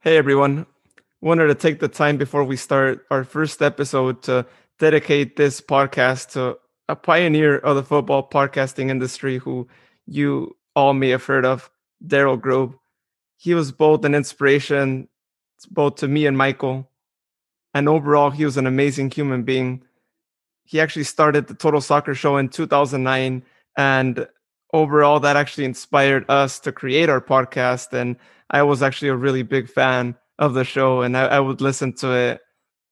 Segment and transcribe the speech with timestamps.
[0.00, 0.66] Hey everyone.
[1.22, 4.46] Wanted to take the time before we start our first episode to
[4.78, 9.66] dedicate this podcast to a pioneer of the football podcasting industry who
[10.06, 11.70] you all may have heard of,
[12.06, 12.76] Daryl Grove.
[13.38, 15.08] He was both an inspiration
[15.70, 16.88] both to me and Michael.
[17.74, 19.82] And overall, he was an amazing human being.
[20.64, 23.42] He actually started the Total Soccer Show in 2009
[23.76, 24.28] and
[24.72, 28.16] overall that actually inspired us to create our podcast and
[28.50, 31.94] i was actually a really big fan of the show and I, I, would listen
[31.94, 32.40] to it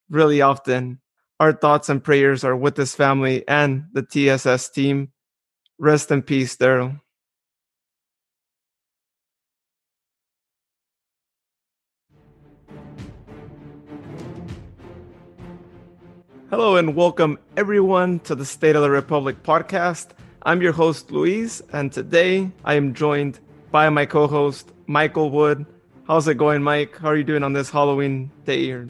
[0.08, 1.00] really often.
[1.40, 5.12] Our thoughts and prayers are with this family and the tss team.
[5.78, 7.00] Rest in peace daryl.
[16.50, 20.10] Hello and welcome everyone to the State of the Republic podcast.
[20.44, 23.40] I'm your host, Luis, and today I am joined
[23.72, 25.66] by my co host, Michael Wood.
[26.06, 26.98] How's it going, Mike?
[26.98, 28.64] How are you doing on this Halloween day?
[28.64, 28.88] Here?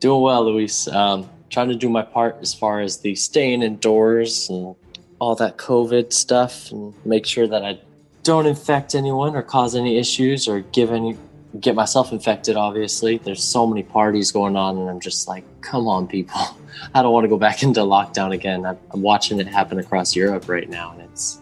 [0.00, 0.86] Doing well, Luis.
[0.88, 4.76] Um, trying to do my part as far as the staying indoors and
[5.18, 7.80] all that COVID stuff and make sure that I
[8.22, 11.16] don't infect anyone or cause any issues or give any
[11.60, 15.88] get myself infected obviously there's so many parties going on and i'm just like come
[15.88, 16.38] on people
[16.94, 20.46] i don't want to go back into lockdown again I'm watching it happen across europe
[20.46, 21.40] right now and it's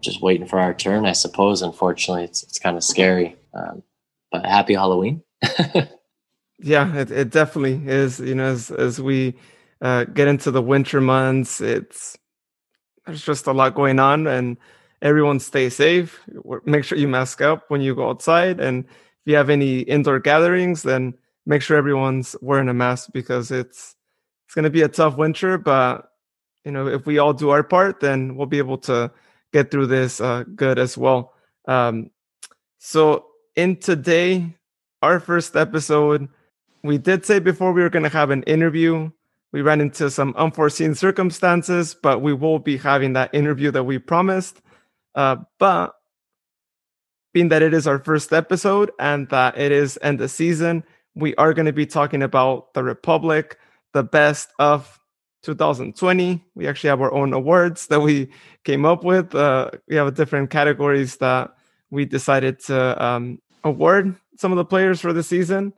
[0.00, 1.62] just waiting for our turn i suppose.
[1.62, 3.36] Unfortunately it's, it's kind of scary.
[3.54, 3.82] Um,
[4.30, 5.22] but happy halloween.
[6.60, 9.36] Yeah it, it definitely is you know as, as we
[9.80, 12.18] uh, get into the winter months it's
[13.06, 14.56] there's just a lot going on and
[15.02, 16.20] everyone stay safe.
[16.64, 20.20] Make sure you mask up when you go outside and if you have any indoor
[20.20, 21.14] gatherings, then
[21.46, 23.96] make sure everyone's wearing a mask because it's
[24.46, 25.58] it's going to be a tough winter.
[25.58, 26.10] But
[26.64, 29.10] you know, if we all do our part, then we'll be able to
[29.52, 31.34] get through this uh, good as well.
[31.66, 32.10] Um,
[32.78, 34.54] so in today,
[35.02, 36.28] our first episode,
[36.82, 39.10] we did say before we were going to have an interview.
[39.52, 43.98] We ran into some unforeseen circumstances, but we will be having that interview that we
[43.98, 44.60] promised.
[45.14, 45.94] Uh, but
[47.32, 51.34] being that it is our first episode and that it is end of season, we
[51.36, 53.58] are going to be talking about the Republic,
[53.92, 54.97] the best of
[55.42, 56.44] 2020.
[56.54, 58.30] We actually have our own awards that we
[58.64, 59.34] came up with.
[59.34, 61.54] Uh, we have different categories that
[61.90, 65.72] we decided to um, award some of the players for the season.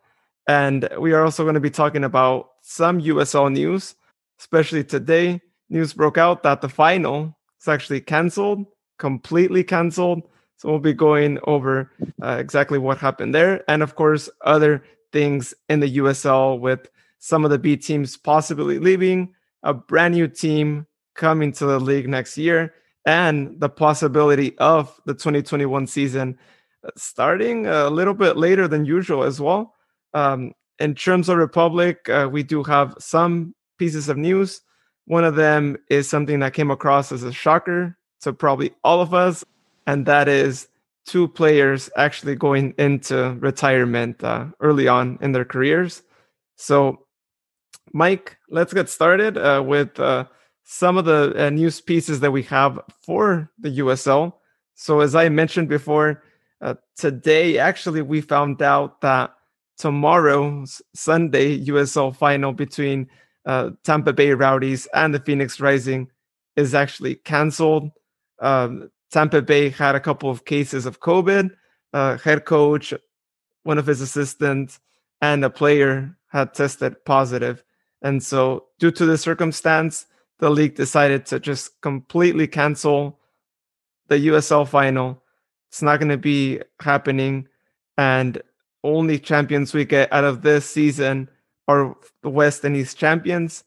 [0.47, 3.95] And we are also going to be talking about some USL news,
[4.39, 5.41] especially today.
[5.69, 8.67] News broke out that the final is actually canceled,
[8.99, 10.23] completely canceled.
[10.57, 11.91] So we'll be going over
[12.23, 17.47] uh, exactly what happened there, and of course other things in the USL with some
[17.47, 22.39] of the B teams possibly leaving, a brand new team coming to the league next
[22.39, 22.75] year,
[23.07, 26.39] and the possibility of the 2021 season
[26.85, 29.75] uh, starting a little bit later than usual as well.
[30.15, 34.63] Um, in terms of Republic, uh, we do have some pieces of news.
[35.07, 39.15] One of them is something that came across as a shocker to probably all of
[39.15, 39.45] us
[39.91, 40.69] and that is
[41.05, 46.03] two players actually going into retirement uh, early on in their careers.
[46.57, 47.07] So,
[47.93, 50.25] Mike, let's get started uh, with uh,
[50.65, 54.35] some of the uh, news pieces that we have for the USL.
[54.75, 56.23] So, as I mentioned before,
[56.61, 59.35] uh, today actually we found out that
[59.79, 60.65] tomorrow,
[60.95, 63.09] Sunday USL final between
[63.47, 66.09] uh, Tampa Bay Rowdies and the Phoenix Rising
[66.57, 67.91] is actually canceled.
[68.39, 71.51] Um, Tampa Bay had a couple of cases of COVID.
[71.93, 72.95] Uh, head coach,
[73.65, 74.79] one of his assistants,
[75.21, 77.65] and a player had tested positive.
[78.03, 80.07] And so, due to the circumstance,
[80.39, 83.19] the league decided to just completely cancel
[84.09, 85.23] the USL final.
[85.69, 87.47] It's not going to be happening.
[87.99, 88.43] And
[88.83, 91.29] only champions we get out of this season
[91.69, 93.65] are the West and East champions.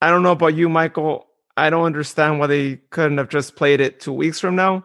[0.00, 1.26] I don't know about you, Michael.
[1.56, 4.84] I don't understand why they couldn't have just played it two weeks from now.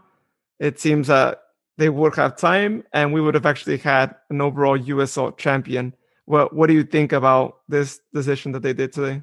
[0.60, 1.44] It seems that
[1.78, 5.94] they would have time and we would have actually had an overall USL champion.
[6.26, 9.22] What what do you think about this decision that they did today?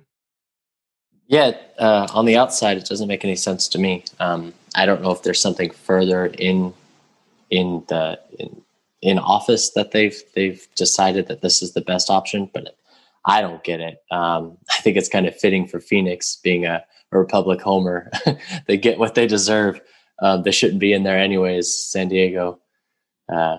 [1.26, 4.04] Yeah, uh, on the outside, it doesn't make any sense to me.
[4.18, 6.74] Um, I don't know if there's something further in
[7.50, 8.62] in the in,
[9.00, 12.76] in office that they've they've decided that this is the best option, but
[13.24, 14.02] I don't get it.
[14.10, 18.10] Um, I think it's kind of fitting for Phoenix being a a Republic homer.
[18.66, 19.80] they get what they deserve.
[20.20, 21.74] Uh, they shouldn't be in there anyways.
[21.74, 22.60] San Diego,
[23.28, 23.58] uh,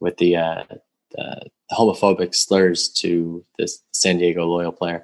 [0.00, 0.64] with the, uh,
[1.12, 5.02] the, homophobic slurs to this San Diego loyal player.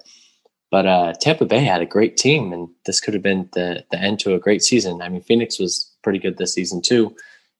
[0.70, 3.98] But uh, Tampa Bay had a great team, and this could have been the the
[3.98, 5.02] end to a great season.
[5.02, 7.14] I mean, Phoenix was pretty good this season too,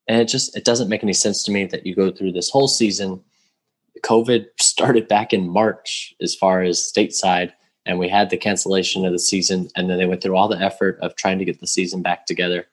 [0.07, 2.51] and it just it doesn't make any sense to me that you go through this
[2.51, 3.23] whole season
[4.03, 7.53] COVID started back in March as far as stateside,
[7.87, 10.61] and we had the cancellation of the season, and then they went through all the
[10.61, 12.67] effort of trying to get the season back together.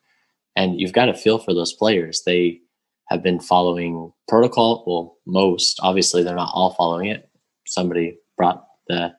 [0.56, 2.24] And you've got to feel for those players.
[2.25, 2.62] They
[3.09, 4.83] have been following protocol.
[4.86, 7.30] Well, most obviously they're not all following it.
[7.65, 9.13] Somebody brought the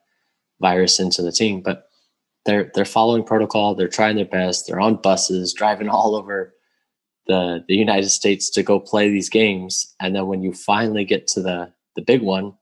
[0.60, 1.88] virus into the team, but
[2.44, 3.74] they're they're following protocol.
[3.74, 4.66] They're trying their best.
[4.66, 6.54] They're on buses, driving all over
[7.26, 9.94] the the United States to go play these games.
[10.00, 12.54] And then when you finally get to the the big one,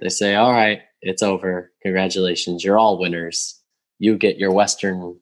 [0.00, 1.72] they say, "All right, it's over.
[1.82, 3.60] Congratulations, you're all winners.
[3.98, 5.18] You get your Western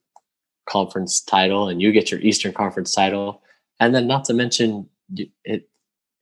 [0.69, 3.43] Conference title, and you get your Eastern Conference title."
[3.81, 4.89] And then, not to mention,
[5.45, 5.69] it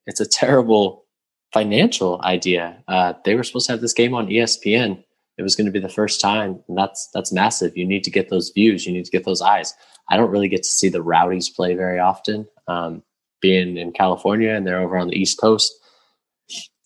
[0.06, 1.06] it's a terrible
[1.52, 2.82] financial idea.
[2.88, 5.02] Uh, they were supposed to have this game on ESPN.
[5.38, 7.76] It was going to be the first time, and that's that's massive.
[7.76, 8.86] You need to get those views.
[8.86, 9.74] You need to get those eyes.
[10.10, 12.46] I don't really get to see the Rowdies play very often.
[12.66, 13.02] Um,
[13.40, 15.72] being in California and they're over on the East Coast,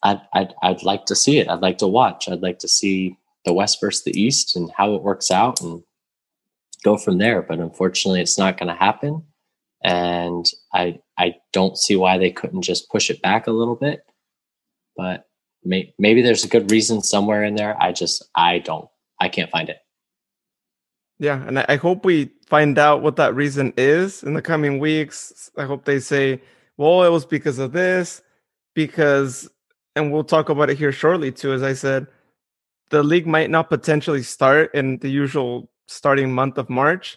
[0.05, 1.49] I'd, I'd I'd like to see it.
[1.49, 2.29] I'd like to watch.
[2.29, 5.83] I'd like to see the West versus the East and how it works out and
[6.85, 7.43] go from there.
[7.43, 9.25] But unfortunately, it's not going to happen
[9.85, 14.01] and I I don't see why they couldn't just push it back a little bit.
[14.97, 15.27] But
[15.63, 17.81] may, maybe there's a good reason somewhere in there.
[17.81, 18.89] I just I don't
[19.21, 19.79] I can't find it.
[21.19, 25.51] Yeah, and I hope we find out what that reason is in the coming weeks.
[25.57, 26.41] I hope they say,
[26.77, 28.21] "Well, it was because of this,"
[28.75, 29.49] because,
[29.95, 31.53] and we'll talk about it here shortly too.
[31.53, 32.09] As I said,
[32.91, 37.17] the league might not potentially start in the usual starting month of March,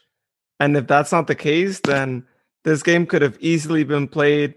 [0.60, 2.24] and if that's not the case, then
[2.68, 4.54] this game could have easily been played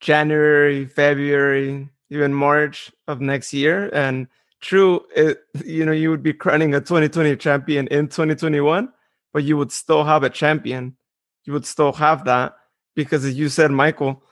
[0.00, 3.88] January, February, even March of next year.
[3.94, 4.28] And
[4.60, 8.92] true, it, you know, you would be crowning a 2020 champion in 2021,
[9.32, 10.98] but you would still have a champion.
[11.44, 12.56] You would still have that
[12.94, 14.22] because, as you said, Michael,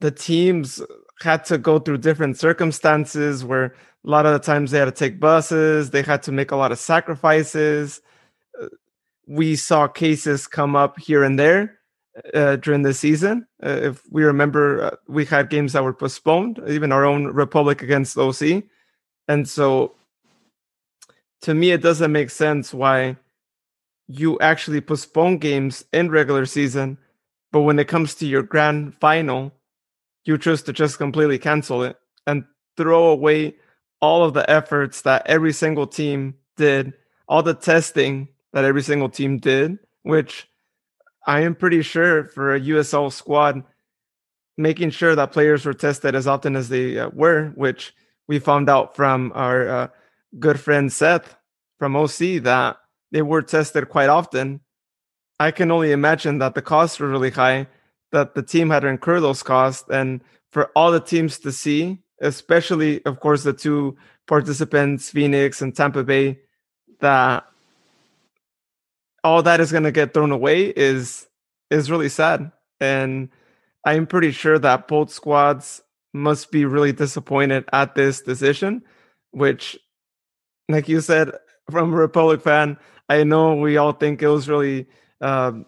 [0.00, 0.82] the teams
[1.22, 4.92] had to go through different circumstances where a lot of the times they had to
[4.92, 8.02] take buses, they had to make a lot of sacrifices.
[8.60, 8.66] Uh,
[9.26, 11.78] we saw cases come up here and there
[12.32, 13.46] uh, during the season.
[13.62, 17.82] Uh, if we remember, uh, we had games that were postponed, even our own Republic
[17.82, 18.64] against OC.
[19.28, 19.94] And so
[21.42, 23.16] to me, it doesn't make sense why
[24.06, 26.98] you actually postpone games in regular season,
[27.52, 29.52] but when it comes to your grand final,
[30.24, 31.96] you choose to just completely cancel it
[32.26, 32.44] and
[32.76, 33.54] throw away
[34.00, 36.92] all of the efforts that every single team did,
[37.28, 40.48] all the testing that every single team did, which
[41.26, 43.62] I am pretty sure for a USL squad,
[44.56, 47.94] making sure that players were tested as often as they uh, were, which
[48.28, 49.88] we found out from our uh,
[50.38, 51.36] good friend Seth
[51.78, 52.76] from OC that
[53.12, 54.60] they were tested quite often.
[55.40, 57.66] I can only imagine that the costs were really high,
[58.12, 60.20] that the team had to incur those costs, and
[60.52, 66.04] for all the teams to see, especially, of course, the two participants, Phoenix and Tampa
[66.04, 66.38] Bay,
[67.00, 67.44] that
[69.24, 71.26] all that is going to get thrown away is
[71.70, 72.52] is really sad.
[72.80, 73.30] And
[73.84, 75.82] i'm pretty sure that both squads
[76.12, 78.82] must be really disappointed at this decision
[79.30, 79.78] which
[80.68, 81.30] like you said
[81.70, 82.78] from a republic fan
[83.08, 84.86] i know we all think it was really
[85.20, 85.66] um,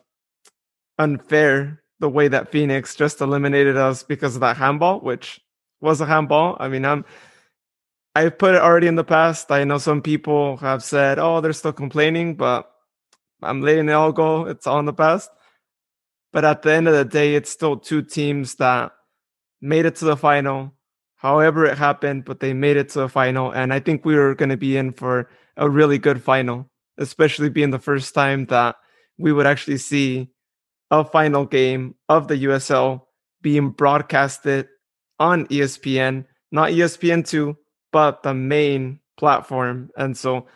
[0.98, 5.40] unfair the way that phoenix just eliminated us because of that handball which
[5.80, 6.56] was a handball.
[6.58, 7.04] I mean i'm
[8.14, 9.50] i've put it already in the past.
[9.50, 12.70] I know some people have said oh they're still complaining but
[13.43, 14.47] I'm letting it all go.
[14.47, 15.31] It's all in the past.
[16.33, 18.93] But at the end of the day, it's still two teams that
[19.61, 20.75] made it to the final,
[21.16, 23.50] however it happened, but they made it to the final.
[23.50, 27.49] And I think we were going to be in for a really good final, especially
[27.49, 28.76] being the first time that
[29.19, 30.28] we would actually see
[30.90, 33.02] a final game of the USL
[33.43, 34.69] being broadcasted
[35.19, 37.57] on ESPN, not ESPN2,
[37.93, 39.90] but the main platform.
[39.97, 40.47] And so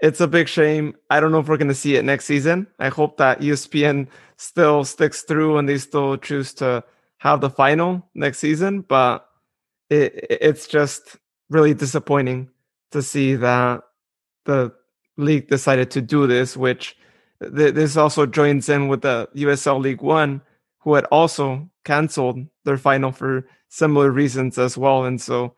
[0.00, 0.94] it's a big shame.
[1.10, 2.66] I don't know if we're going to see it next season.
[2.78, 6.82] I hope that ESPN still sticks through and they still choose to
[7.18, 8.80] have the final next season.
[8.80, 9.28] But
[9.90, 11.16] it, it's just
[11.50, 12.48] really disappointing
[12.92, 13.82] to see that
[14.46, 14.72] the
[15.16, 16.96] league decided to do this, which
[17.42, 20.40] th- this also joins in with the USL League One,
[20.78, 25.04] who had also canceled their final for similar reasons as well.
[25.04, 25.54] And so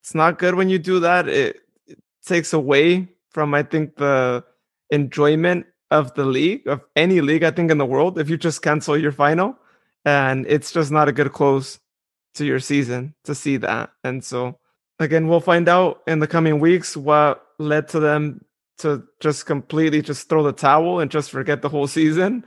[0.00, 1.28] it's not good when you do that.
[1.28, 4.44] It, it takes away from I think the
[4.90, 8.62] enjoyment of the league of any league I think in the world if you just
[8.62, 9.56] cancel your final
[10.04, 11.78] and it's just not a good close
[12.34, 13.90] to your season to see that.
[14.02, 14.58] And so
[14.98, 18.44] again we'll find out in the coming weeks what led to them
[18.78, 22.44] to just completely just throw the towel and just forget the whole season.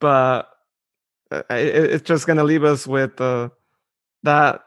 [0.00, 0.48] But
[1.30, 3.50] uh, it's just going to leave us with uh,
[4.22, 4.62] that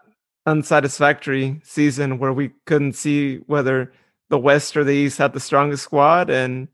[0.46, 3.94] unsatisfactory season where we couldn't see whether
[4.32, 6.70] the West or the East had the strongest squad, and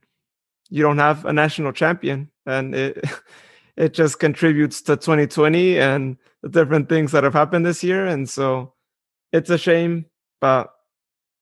[0.70, 3.04] you don't have a national champion, and it
[3.76, 8.30] it just contributes to 2020 and the different things that have happened this year, and
[8.30, 8.74] so
[9.34, 10.06] it's a shame,
[10.40, 10.72] but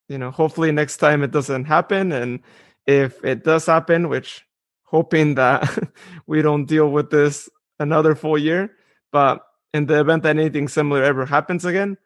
[0.08, 2.40] you know, hopefully next time it doesn't happen, and
[2.88, 4.46] if it does happen, which
[4.86, 5.78] hoping that
[6.28, 8.72] we don't deal with this another full year,
[9.12, 9.42] but
[9.74, 11.98] in the event that anything similar ever happens again,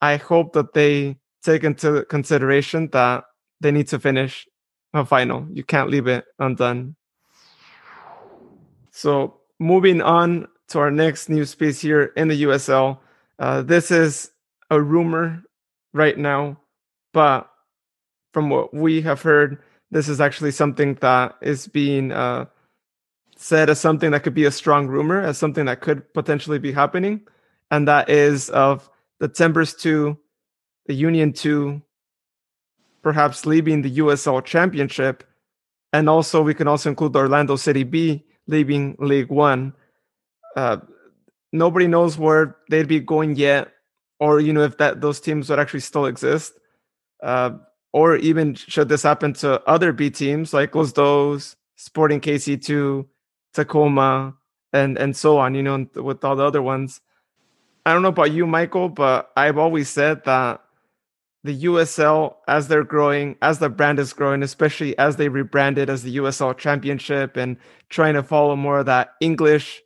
[0.00, 3.24] I hope that they take into consideration that
[3.62, 4.46] they need to finish
[4.92, 5.46] a final.
[5.52, 6.96] You can't leave it undone.
[8.90, 12.98] So moving on to our next news piece here in the USL.
[13.38, 14.30] Uh, this is
[14.70, 15.42] a rumor
[15.92, 16.58] right now,
[17.12, 17.48] but
[18.32, 19.58] from what we have heard,
[19.90, 22.46] this is actually something that is being uh,
[23.36, 26.72] said as something that could be a strong rumor, as something that could potentially be
[26.72, 27.20] happening,
[27.70, 28.88] and that is of
[29.20, 30.16] the Timbers 2,
[30.86, 31.82] the Union 2,
[33.02, 35.24] perhaps leaving the USL Championship,
[35.92, 39.74] and also we can also include Orlando City B leaving League One.
[40.56, 40.78] Uh,
[41.52, 43.72] nobody knows where they'd be going yet,
[44.20, 46.54] or you know if that those teams would actually still exist,
[47.22, 47.50] uh,
[47.92, 53.06] or even should this happen to other B teams like Los Dos, Sporting KC2,
[53.52, 54.34] Tacoma,
[54.72, 55.54] and and so on.
[55.54, 57.00] You know, with all the other ones.
[57.84, 60.61] I don't know about you, Michael, but I've always said that
[61.44, 66.02] the USL, as they're growing, as the brand is growing, especially as they rebranded as
[66.02, 67.56] the USL Championship and
[67.88, 69.82] trying to follow more of that English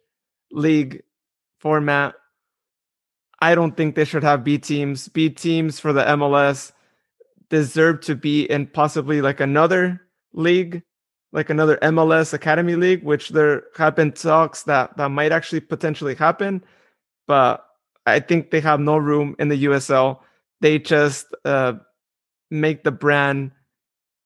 [0.50, 1.02] league
[1.58, 2.14] format,
[3.40, 5.08] I don't think they should have B teams.
[5.08, 6.72] B teams for the MLS
[7.48, 10.82] deserve to be in possibly like another league,
[11.32, 16.14] like another MLS Academy League, which there have been talks that that might actually potentially
[16.14, 16.62] happen.
[17.26, 17.64] But
[18.06, 20.20] I think they have no room in the USL.
[20.60, 21.74] They just uh,
[22.50, 23.52] make the brand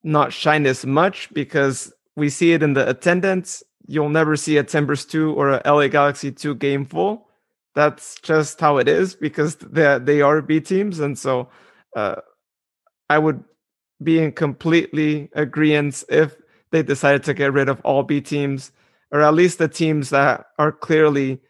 [0.03, 3.63] not shine as much because we see it in the attendance.
[3.87, 7.29] You'll never see a Timbers 2 or a LA Galaxy 2 game full.
[7.75, 11.01] That's just how it is because they, they are B teams.
[11.01, 11.49] And so
[11.97, 12.17] uh,
[13.09, 13.43] I would
[14.03, 16.37] be in completely agreement if
[16.73, 18.73] they decided to get rid of all B teams
[19.13, 21.41] or at least the teams that are clearly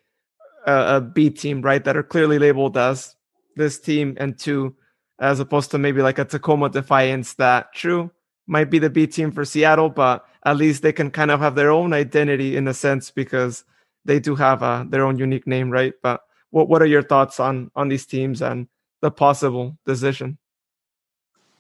[0.67, 1.85] a, a B team, right?
[1.85, 3.15] That are clearly labeled as
[3.57, 4.75] this team and two,
[5.19, 8.11] as opposed to maybe like a Tacoma Defiance that true
[8.47, 11.55] might be the B team for Seattle, but at least they can kind of have
[11.55, 13.65] their own identity in a sense because
[14.05, 15.93] they do have uh, their own unique name, right?
[16.03, 18.67] But what what are your thoughts on on these teams and
[19.03, 20.39] the possible decision?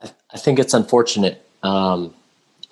[0.02, 1.46] I think it's unfortunate.
[1.62, 2.14] Um,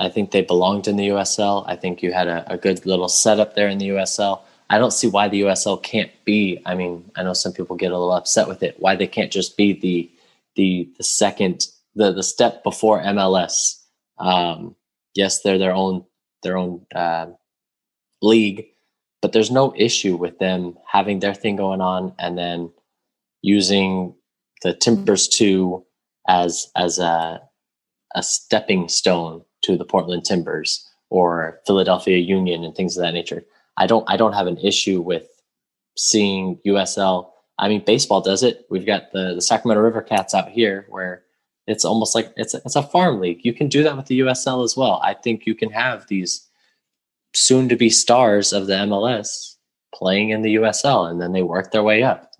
[0.00, 1.64] I think they belonged in the USL.
[1.66, 4.40] I think you had a, a good little setup there in the USL.
[4.70, 6.60] I don't see why the USL can't be.
[6.66, 8.76] I mean, I know some people get a little upset with it.
[8.78, 10.10] Why they can't just be the
[10.56, 13.82] the the second the the step before MLS.
[14.18, 14.76] Um,
[15.14, 16.04] yes, they're their own
[16.42, 17.26] their own uh,
[18.20, 18.66] league,
[19.22, 22.70] but there's no issue with them having their thing going on and then
[23.42, 24.14] using
[24.62, 25.84] the Timbers two
[26.28, 27.40] as as a
[28.14, 33.44] a stepping stone to the Portland Timbers or Philadelphia Union and things of that nature.
[33.78, 35.28] I don't I don't have an issue with
[35.96, 37.30] seeing USL.
[37.58, 38.66] I mean, baseball does it.
[38.68, 41.22] We've got the the Sacramento River Cats out here, where
[41.66, 43.44] it's almost like it's a, it's a farm league.
[43.44, 45.00] You can do that with the USL as well.
[45.02, 46.46] I think you can have these
[47.34, 49.54] soon to be stars of the MLS
[49.94, 52.32] playing in the USL, and then they work their way up.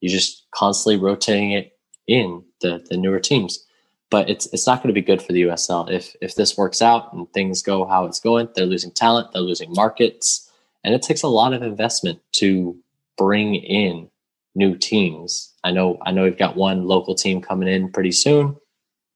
[0.00, 1.78] You're just constantly rotating it
[2.08, 3.64] in the the newer teams.
[4.10, 6.82] But it's it's not going to be good for the USL if if this works
[6.82, 8.48] out and things go how it's going.
[8.54, 9.32] They're losing talent.
[9.32, 10.50] They're losing markets
[10.84, 12.76] and it takes a lot of investment to
[13.16, 14.08] bring in
[14.54, 15.52] new teams.
[15.64, 18.56] I know I know we've got one local team coming in pretty soon,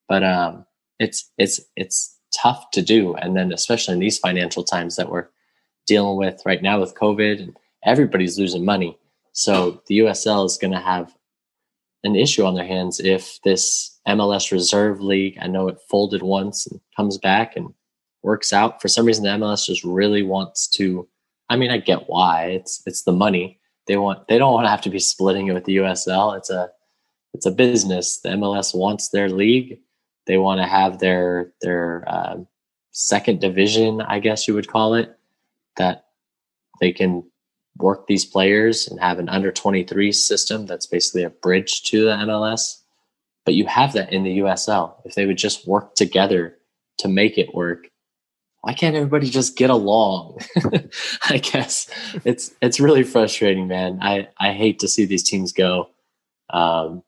[0.08, 0.66] but um,
[0.98, 3.14] it's it's it's tough to do.
[3.14, 5.28] And then especially in these financial times that we're
[5.86, 8.98] dealing with right now with COVID and everybody's losing money.
[9.32, 11.14] So the USL is going to have
[12.04, 16.66] an issue on their hands if this MLS Reserve League, I know it folded once
[16.66, 17.72] and comes back and
[18.22, 18.80] works out.
[18.80, 21.08] For some reason, the MLS just really wants to
[21.50, 22.46] I mean, I get why.
[22.46, 23.58] It's it's the money.
[23.86, 26.36] They want they don't want to have to be splitting it with the USL.
[26.36, 26.70] It's a
[27.34, 28.20] it's a business.
[28.20, 29.80] The MLS wants their league.
[30.26, 32.36] They want to have their their uh,
[32.92, 35.16] second division, I guess you would call it,
[35.76, 36.06] that
[36.80, 37.24] they can
[37.76, 42.16] work these players and have an under 23 system that's basically a bridge to the
[42.16, 42.82] MLS.
[43.44, 44.94] But you have that in the USL.
[45.04, 46.56] If they would just work together
[46.98, 47.88] to make it work,
[48.62, 50.38] why can't everybody just get along?
[51.28, 51.88] I guess
[52.24, 53.98] it's it's really frustrating, man.
[54.02, 55.90] I I hate to see these teams go.
[56.50, 57.02] Um,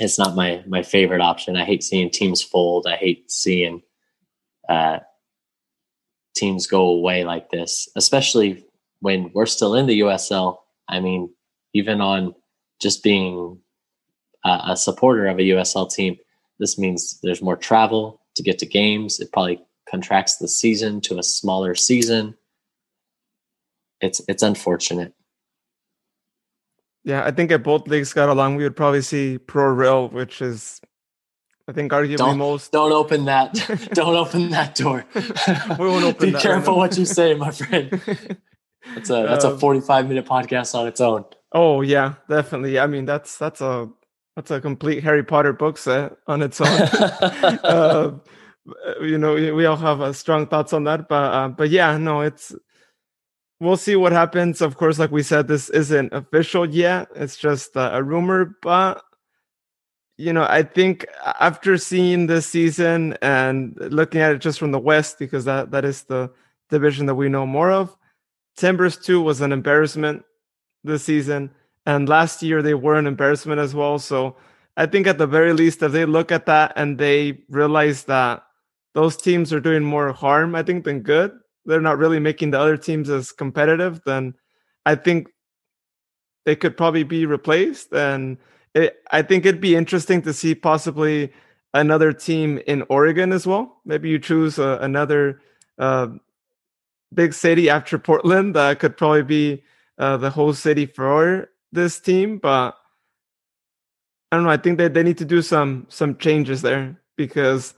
[0.00, 1.56] it's not my my favorite option.
[1.56, 2.86] I hate seeing teams fold.
[2.86, 3.82] I hate seeing
[4.68, 5.00] uh,
[6.34, 8.64] teams go away like this, especially
[9.00, 10.58] when we're still in the USL.
[10.88, 11.30] I mean,
[11.74, 12.34] even on
[12.80, 13.58] just being
[14.44, 16.16] a, a supporter of a USL team,
[16.58, 19.20] this means there's more travel to get to games.
[19.20, 19.62] It probably
[19.94, 22.34] contracts the season to a smaller season.
[24.00, 25.14] It's it's unfortunate.
[27.04, 30.80] Yeah, I think if both leagues got along, we would probably see pro-rel, which is,
[31.68, 32.72] I think, arguably don't, most.
[32.72, 33.52] Don't open that.
[33.92, 35.04] don't open that door.
[35.14, 36.28] we won't open.
[36.28, 37.90] Be that careful what you say, my friend.
[38.94, 41.24] That's a that's um, a forty five minute podcast on its own.
[41.52, 42.78] Oh yeah, definitely.
[42.78, 43.88] I mean, that's that's a
[44.36, 46.68] that's a complete Harry Potter book set on its own.
[46.68, 48.18] uh,
[49.00, 52.22] you know, we all have uh, strong thoughts on that, but uh, but yeah, no,
[52.22, 52.54] it's
[53.60, 54.60] we'll see what happens.
[54.60, 57.08] Of course, like we said, this isn't official yet.
[57.14, 59.02] It's just uh, a rumor, but
[60.16, 61.06] you know, I think
[61.40, 65.84] after seeing this season and looking at it just from the West, because that that
[65.84, 66.30] is the
[66.70, 67.96] division that we know more of,
[68.56, 70.24] Timbers 2 was an embarrassment
[70.84, 71.50] this season.
[71.86, 73.98] And last year they were an embarrassment as well.
[73.98, 74.36] So
[74.76, 78.43] I think at the very least, if they look at that and they realize that
[78.94, 81.32] those teams are doing more harm, I think, than good,
[81.66, 84.34] they're not really making the other teams as competitive, then
[84.86, 85.28] I think
[86.44, 87.92] they could probably be replaced.
[87.92, 88.38] And
[88.74, 91.32] it, I think it'd be interesting to see possibly
[91.72, 93.80] another team in Oregon as well.
[93.84, 95.40] Maybe you choose uh, another
[95.78, 96.08] uh,
[97.12, 99.62] big city after Portland that could probably be
[99.98, 102.38] uh, the whole city for this team.
[102.38, 102.76] But
[104.30, 104.50] I don't know.
[104.50, 107.74] I think that they need to do some some changes there because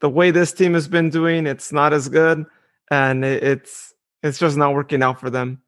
[0.00, 2.44] the way this team has been doing, it's not as good,
[2.90, 5.62] and it, it's it's just not working out for them.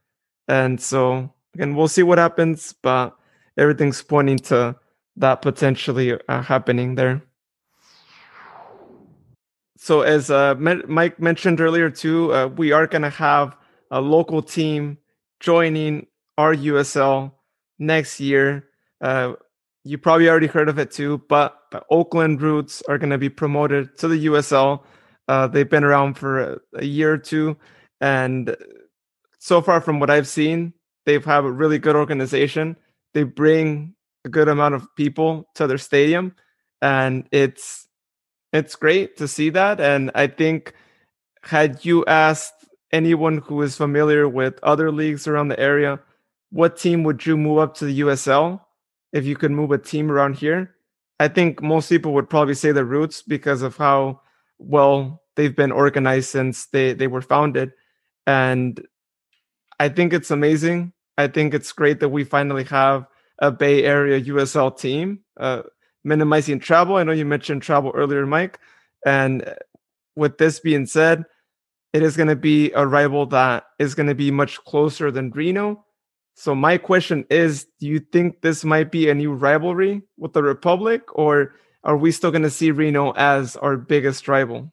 [0.48, 3.16] And so again, we'll see what happens, but
[3.56, 4.76] everything's pointing to
[5.16, 7.22] that potentially uh, happening there
[9.88, 13.56] so as uh, Mike mentioned earlier too, uh, we are going to have
[13.90, 14.98] a local team
[15.40, 17.32] joining our USL
[17.78, 18.66] next year.
[19.88, 23.30] You probably already heard of it too, but, but Oakland Roots are going to be
[23.30, 24.84] promoted to the USL.
[25.28, 27.56] Uh, they've been around for a, a, year or two,
[27.98, 28.54] and
[29.38, 30.74] so far from what I've seen,
[31.06, 32.76] they've have a really good organization.
[33.14, 33.94] They bring
[34.26, 36.36] a good amount of people to their stadium,
[36.82, 37.88] and it's
[38.52, 39.80] it's great to see that.
[39.80, 40.74] And I think,
[41.44, 42.52] had you asked
[42.92, 45.98] anyone who is familiar with other leagues around the area,
[46.50, 48.60] what team would you move up to the USL
[49.12, 50.74] if you could move a team around here?
[51.20, 54.20] I think most people would probably say the Roots because of how
[54.58, 57.72] well they've been organized since they, they were founded.
[58.26, 58.80] And
[59.80, 60.92] I think it's amazing.
[61.16, 63.06] I think it's great that we finally have
[63.40, 65.20] a Bay Area USL team.
[65.36, 65.62] Uh,
[66.04, 66.96] minimizing travel.
[66.96, 68.58] I know you mentioned travel earlier, Mike.
[69.06, 69.54] And
[70.16, 71.24] with this being said,
[71.92, 75.30] it is going to be a rival that is going to be much closer than
[75.30, 75.84] Reno.
[76.38, 80.42] So my question is, do you think this might be a new rivalry with the
[80.44, 84.72] Republic, or are we still going to see Reno as our biggest rival?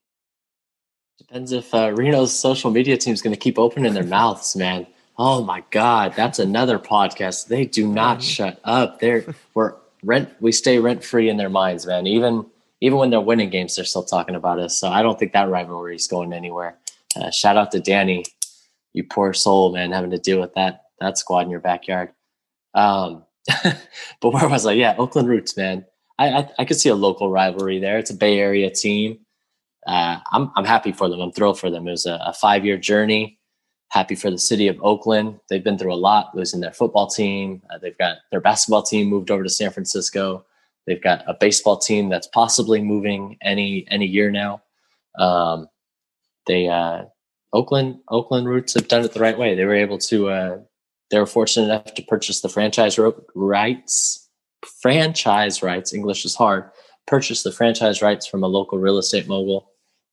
[1.18, 4.86] Depends if uh, Reno's social media team is going to keep opening their mouths, man.
[5.18, 7.48] Oh my God, that's another podcast.
[7.48, 9.00] They do not shut up.
[9.00, 9.26] They're
[9.56, 9.74] we're
[10.04, 12.06] rent we stay rent free in their minds, man.
[12.06, 12.46] Even
[12.80, 14.80] even when they're winning games, they're still talking about us.
[14.80, 16.78] So I don't think that rivalry is going anywhere.
[17.16, 18.24] Uh, shout out to Danny,
[18.94, 22.10] you poor soul, man, having to deal with that that squad in your backyard.
[22.74, 23.24] Um,
[24.22, 24.74] but where was I?
[24.74, 25.86] Yeah, Oakland Roots, man.
[26.18, 27.98] I, I, I could see a local rivalry there.
[27.98, 29.20] It's a Bay Area team.
[29.86, 31.20] Uh, I'm I'm happy for them.
[31.20, 31.88] I'm thrilled for them.
[31.88, 33.38] It was a, a five year journey
[33.96, 35.40] happy for the city of Oakland.
[35.50, 37.62] They've been through a lot, losing their football team.
[37.70, 40.46] Uh, they've got their basketball team moved over to San Francisco.
[40.86, 44.62] They've got a baseball team that's possibly moving any any year now.
[45.18, 45.70] Um,
[46.46, 47.06] they uh,
[47.54, 49.56] Oakland Oakland Roots have done it the right way.
[49.56, 50.30] They were able to.
[51.12, 53.00] They were fortunate enough to purchase the franchise
[53.36, 54.30] rights.
[54.82, 55.94] Franchise rights.
[55.94, 56.70] English is hard.
[57.08, 59.72] Purchase the franchise rights from a local real estate mogul.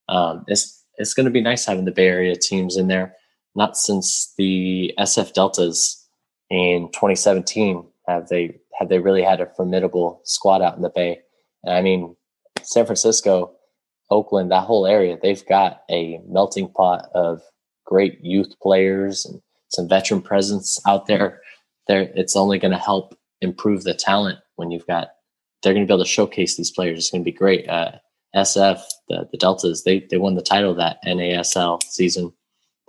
[0.09, 3.17] Um, it's it's going to be nice having the Bay Area teams in there
[3.55, 6.07] not since the SF Deltas
[6.51, 11.21] in 2017 have they have they really had a formidable squad out in the Bay.
[11.65, 12.17] And I mean,
[12.63, 13.53] San Francisco,
[14.11, 17.43] Oakland, that whole area, they've got a melting pot of
[17.85, 19.41] great youth players and
[19.73, 21.41] some veteran presence out there.
[21.89, 25.09] There, it's only going to help improve the talent when you've got.
[25.63, 26.99] They're going to be able to showcase these players.
[26.99, 27.69] It's going to be great.
[27.69, 27.93] Uh,
[28.35, 32.33] SF, the the Deltas, they they won the title that NASL season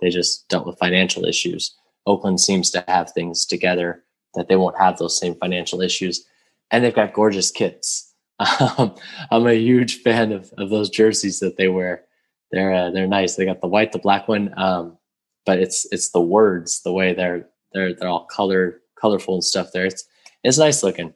[0.00, 1.74] they just dealt with financial issues.
[2.06, 6.26] Oakland seems to have things together that they won't have those same financial issues.
[6.70, 8.12] and they've got gorgeous kits.
[8.78, 8.96] Um,
[9.30, 12.02] I'm a huge fan of, of those jerseys that they wear.
[12.50, 13.36] They're uh, they're nice.
[13.36, 14.98] They got the white, the black one, um,
[15.46, 19.72] but it's it's the words, the way they're they're they're all color colorful and stuff.
[19.72, 20.04] There, it's
[20.42, 21.14] it's nice looking.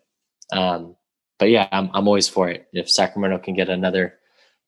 [0.53, 0.97] Um,
[1.39, 2.69] but yeah, I'm I'm always for it.
[2.73, 4.15] If Sacramento can get another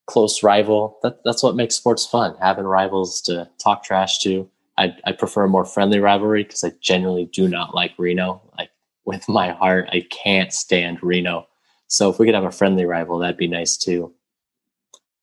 [0.06, 2.36] close rival, that that's what makes sports fun.
[2.40, 4.48] Having rivals to talk trash to.
[4.78, 8.42] I I prefer a more friendly rivalry because I genuinely do not like Reno.
[8.58, 8.70] Like
[9.04, 11.46] with my heart, I can't stand Reno.
[11.88, 14.14] So if we could have a friendly rival, that'd be nice too.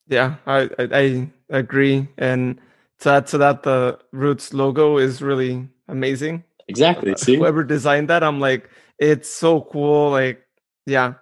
[0.08, 2.08] Yeah, I I, I agree.
[2.18, 2.60] And
[3.00, 6.44] to add to that, the Roots logo is really amazing.
[6.68, 7.16] Exactly.
[7.16, 10.12] See, whoever designed that, I'm like, it's so cool.
[10.12, 10.42] Like,
[10.86, 11.14] yeah,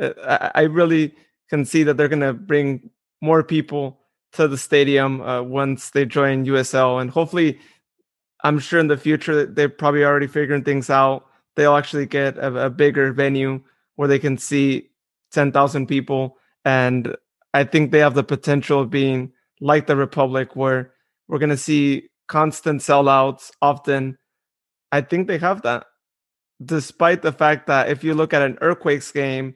[0.00, 1.14] uh, I, I really
[1.48, 4.00] can see that they're gonna bring more people
[4.32, 7.58] to the stadium uh, once they join USL, and hopefully,
[8.42, 11.26] I'm sure in the future they're probably already figuring things out.
[11.56, 13.60] They'll actually get a, a bigger venue
[13.96, 14.90] where they can see
[15.32, 16.38] 10,000 people.
[16.64, 17.14] And
[17.52, 20.92] I think they have the potential of being like the Republic, where
[21.30, 24.18] we're going to see constant sellouts often.
[24.90, 25.86] I think they have that,
[26.62, 29.54] despite the fact that if you look at an Earthquakes game,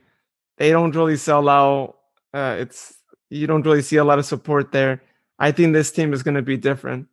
[0.56, 1.96] they don't really sell out.
[2.32, 2.94] Uh, it's
[3.28, 5.02] you don't really see a lot of support there.
[5.40, 7.08] I think this team is going to be different,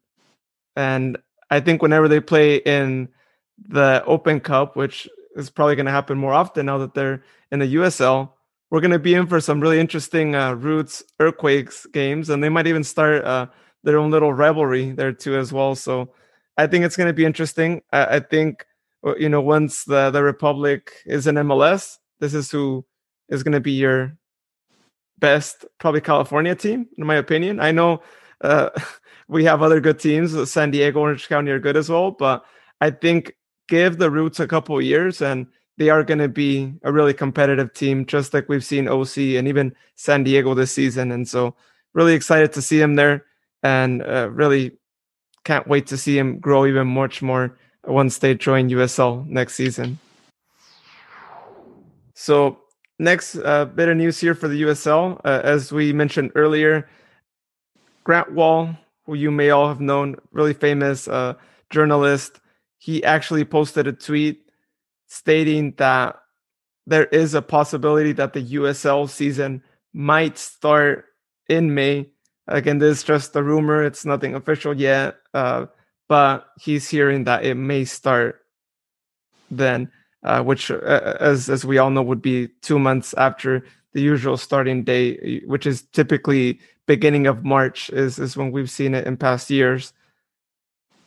[0.76, 1.18] and
[1.50, 3.10] I think whenever they play in
[3.68, 7.60] the Open Cup, which is probably going to happen more often now that they're in
[7.60, 8.30] the USL.
[8.70, 12.50] We're going to be in for some really interesting uh, Roots Earthquakes games, and they
[12.50, 13.48] might even start uh,
[13.84, 15.76] their own little rivalry there too as well.
[15.76, 16.14] So
[16.58, 17.82] I think it's going to be interesting.
[17.92, 18.66] I, I think
[19.06, 22.86] uh, you know once the the Republic is in MLS, this is who
[23.30, 24.18] is going to be your
[25.20, 27.60] best probably California team in my opinion.
[27.60, 28.02] I know
[28.42, 28.70] uh,
[29.28, 30.52] we have other good teams.
[30.52, 32.46] San Diego, Orange County are good as well, but
[32.82, 33.36] I think
[33.68, 37.74] give the Roots a couple years and they are going to be a really competitive
[37.74, 41.12] team, just like we've seen OC and even San Diego this season.
[41.12, 41.56] And so,
[41.94, 43.26] really excited to see them there,
[43.64, 44.72] and uh, really
[45.44, 50.00] can't wait to see him grow even much more once they join USL next season.
[52.14, 52.60] So,
[53.00, 56.88] next uh, bit of news here for the USL, uh, as we mentioned earlier,
[58.04, 61.34] Grant Wahl, who you may all have known, really famous uh,
[61.72, 62.42] journalist
[62.82, 64.50] he actually posted a tweet
[65.06, 66.16] stating that
[66.88, 69.62] there is a possibility that the USL season
[69.94, 71.06] might start
[71.48, 72.10] in May.
[72.48, 75.18] Again, this is just a rumor; it's nothing official yet.
[75.34, 75.68] Uh,
[76.08, 78.42] but he's hearing that it may start
[79.50, 79.90] then,
[80.24, 84.38] uh, which, uh, as as we all know, would be two months after the usual
[84.38, 87.90] starting date, which is typically beginning of March.
[87.92, 89.94] Is is when we've seen it in past years.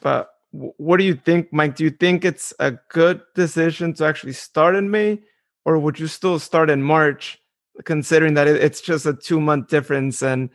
[0.01, 1.75] But what do you think, Mike?
[1.77, 5.21] Do you think it's a good decision to actually start in May,
[5.65, 7.41] or would you still start in March,
[7.85, 10.51] considering that it's just a two month difference and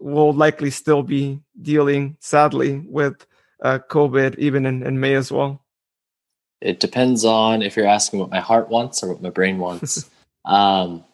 [0.00, 3.26] we'll likely still be dealing, sadly, with
[3.62, 5.64] uh, COVID even in, in May as well?
[6.60, 10.08] It depends on if you're asking what my heart wants or what my brain wants.
[10.44, 11.04] um,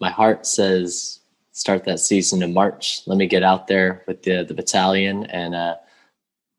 [0.00, 1.20] my heart says
[1.52, 3.02] start that season in March.
[3.06, 5.76] Let me get out there with the the battalion and uh,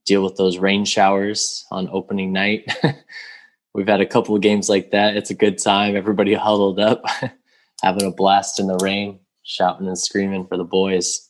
[0.05, 2.71] deal with those rain showers on opening night.
[3.73, 5.15] We've had a couple of games like that.
[5.15, 5.95] It's a good time.
[5.95, 7.03] Everybody huddled up,
[7.81, 11.29] having a blast in the rain, shouting and screaming for the boys.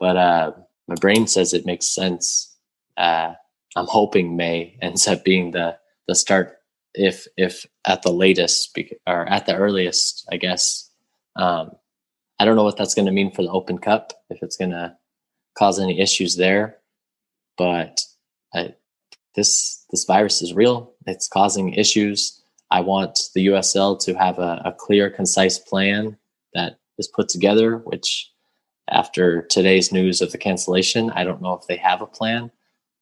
[0.00, 0.52] But uh,
[0.88, 2.56] my brain says it makes sense.
[2.96, 3.34] Uh,
[3.76, 5.76] I'm hoping May ends up being the
[6.06, 6.58] the start,
[6.94, 10.90] if if at the latest or at the earliest, I guess.
[11.36, 11.72] Um,
[12.38, 14.12] I don't know what that's going to mean for the Open Cup.
[14.30, 14.96] If it's going to
[15.56, 16.78] cause any issues there,
[17.56, 18.00] but
[18.54, 18.74] I,
[19.34, 20.92] this this virus is real.
[21.06, 22.40] It's causing issues.
[22.70, 26.16] I want the USL to have a, a clear, concise plan
[26.54, 27.78] that is put together.
[27.78, 28.30] Which,
[28.90, 32.50] after today's news of the cancellation, I don't know if they have a plan,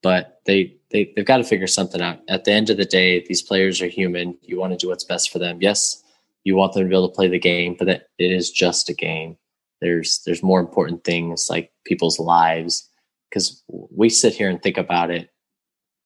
[0.02, 2.20] but they they they've got to figure something out.
[2.28, 4.37] At the end of the day, these players are human.
[4.42, 5.59] You want to do what's best for them.
[5.61, 6.02] Yes,
[6.44, 8.94] you want them to be able to play the game, but it is just a
[8.94, 9.37] game.
[9.81, 12.88] There's there's more important things like people's lives
[13.28, 15.31] because we sit here and think about it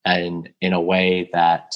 [0.06, 1.74] and in a way that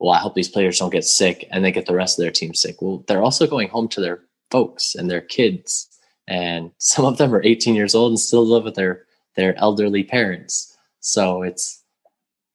[0.00, 2.32] well i hope these players don't get sick and they get the rest of their
[2.32, 5.88] team sick well they're also going home to their folks and their kids.
[6.26, 9.04] And some of them are 18 years old and still live with their
[9.36, 10.76] their elderly parents.
[11.00, 11.84] So it's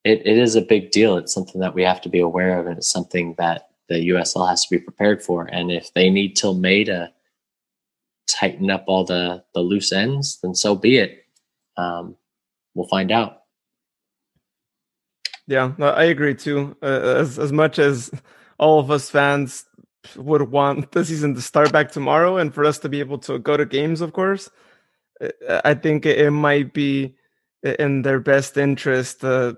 [0.04, 1.16] it, it is a big deal.
[1.16, 4.48] It's something that we have to be aware of and it's something that the usl
[4.48, 5.44] has to be prepared for.
[5.44, 7.10] And if they need till may to
[8.28, 11.24] tighten up all the the loose ends then so be it.
[11.76, 12.16] Um,
[12.74, 13.42] we'll find out.
[15.46, 16.76] Yeah, I agree too.
[16.82, 18.10] Uh, as as much as
[18.58, 19.64] all of us fans
[20.16, 23.38] would want the season to start back tomorrow and for us to be able to
[23.38, 24.50] go to games, of course.
[25.64, 27.16] I think it might be
[27.62, 29.56] in their best interest to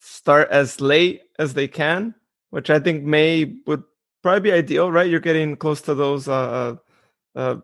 [0.00, 2.14] start as late as they can,
[2.50, 3.82] which I think May would
[4.22, 5.10] probably be ideal, right?
[5.10, 6.76] You're getting close to those uh,
[7.34, 7.56] uh, uh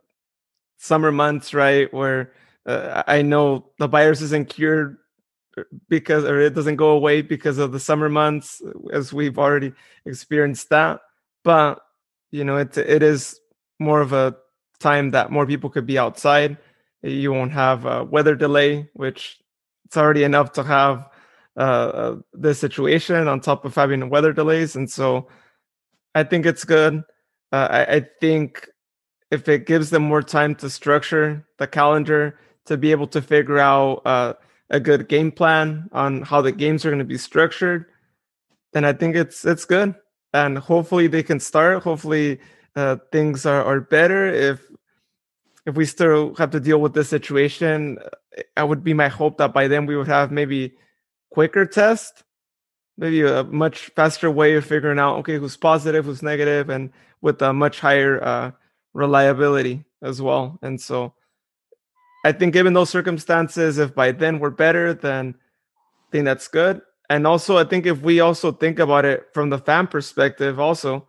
[0.78, 1.92] summer months, right?
[1.92, 2.32] Where
[2.66, 4.96] uh, I know the virus isn't cured
[5.56, 9.72] uh, because, or it doesn't go away because of the summer months, as we've already
[10.06, 11.00] experienced that.
[11.44, 11.83] But
[12.34, 13.38] you know, it it is
[13.78, 14.34] more of a
[14.80, 16.58] time that more people could be outside.
[17.02, 19.38] You won't have a weather delay, which
[19.84, 21.08] it's already enough to have
[21.56, 25.28] uh, this situation on top of having weather delays, and so
[26.16, 27.04] I think it's good.
[27.52, 28.68] Uh, I, I think
[29.30, 33.58] if it gives them more time to structure the calendar to be able to figure
[33.58, 34.34] out uh,
[34.70, 37.86] a good game plan on how the games are going to be structured,
[38.72, 39.94] then I think it's it's good.
[40.34, 41.84] And hopefully they can start.
[41.84, 42.40] Hopefully
[42.76, 44.26] uh, things are, are better.
[44.26, 44.60] If
[45.64, 47.98] if we still have to deal with this situation,
[48.56, 50.74] I would be my hope that by then we would have maybe
[51.30, 52.22] quicker test,
[52.98, 56.90] maybe a much faster way of figuring out okay who's positive, who's negative, and
[57.22, 58.50] with a much higher uh,
[58.92, 60.58] reliability as well.
[60.60, 61.14] And so
[62.26, 66.82] I think given those circumstances, if by then we're better, then I think that's good.
[67.10, 71.08] And also I think if we also think about it from the fan perspective, also,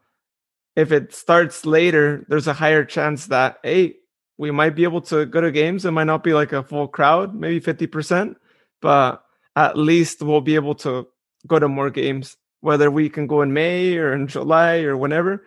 [0.76, 3.96] if it starts later, there's a higher chance that hey,
[4.38, 5.86] we might be able to go to games.
[5.86, 8.36] It might not be like a full crowd, maybe 50%,
[8.82, 9.24] but
[9.56, 11.08] at least we'll be able to
[11.48, 15.46] go to more games, whether we can go in May or in July or whenever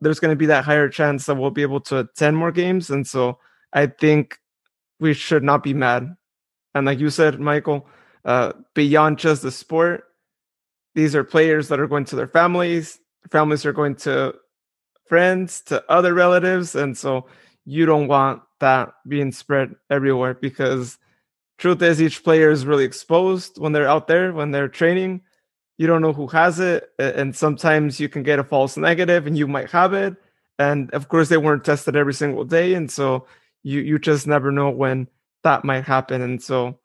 [0.00, 2.90] there's going to be that higher chance that we'll be able to attend more games.
[2.90, 3.38] And so
[3.72, 4.38] I think
[4.98, 6.14] we should not be mad.
[6.74, 7.86] And like you said, Michael,
[8.24, 10.04] uh, beyond just the sport,
[10.94, 12.98] these are players that are going to their families.
[13.30, 14.34] Families are going to
[15.06, 16.74] friends, to other relatives.
[16.74, 17.26] And so
[17.64, 20.98] you don't want that being spread everywhere because
[21.58, 25.22] truth is each player is really exposed when they're out there, when they're training
[25.80, 29.38] you don't know who has it and sometimes you can get a false negative and
[29.38, 30.14] you might have it
[30.58, 33.26] and of course they weren't tested every single day and so
[33.62, 35.08] you you just never know when
[35.42, 36.78] that might happen and so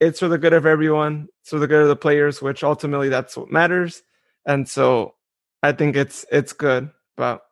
[0.00, 3.08] it's for the good of everyone it's for the good of the players which ultimately
[3.08, 4.02] that's what matters.
[4.46, 5.14] And so
[5.62, 7.42] i think it's it's good but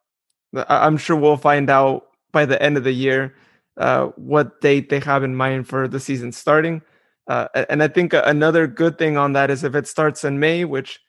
[0.54, 3.35] i'm sure we'll find out by the end of the year
[3.76, 6.83] uh, what date they have in mind for the season starting.
[7.26, 10.64] Uh, and I think another good thing on that is if it starts in May,
[10.64, 11.00] which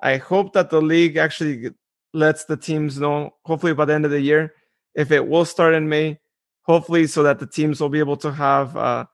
[0.00, 1.70] I hope that the league actually
[2.12, 4.54] lets the teams know, hopefully by the end of the year,
[4.94, 6.20] if it will start in May,
[6.62, 9.04] hopefully so that the teams will be able to have uh,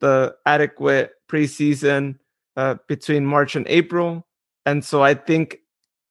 [0.00, 2.18] the adequate preseason
[2.56, 4.26] uh, between March and April.
[4.64, 5.58] And so I think,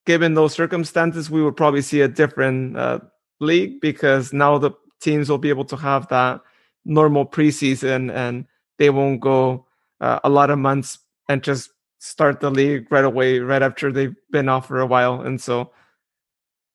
[0.05, 2.99] given those circumstances, we would probably see a different uh,
[3.39, 6.41] league because now the teams will be able to have that
[6.85, 8.45] normal preseason and
[8.77, 9.65] they won't go
[10.01, 14.15] uh, a lot of months and just start the league right away, right after they've
[14.31, 15.21] been off for a while.
[15.21, 15.71] And so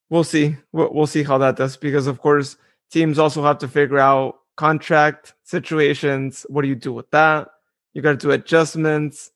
[0.09, 0.57] we'll see.
[0.71, 2.57] We'll, we'll see how that does because, of course,
[2.91, 6.45] teams also have to figure out contract situations.
[6.49, 7.49] What do you do with that?
[7.93, 9.31] You got to do adjustments.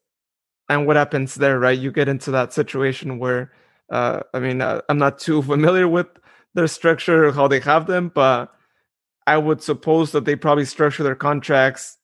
[0.69, 1.77] And what happens there, right?
[1.77, 3.51] You get into that situation where,
[3.91, 6.07] uh, I mean, uh, I'm not too familiar with
[6.53, 8.51] their structure, how they have them, but
[9.27, 11.97] I would suppose that they probably structure their contracts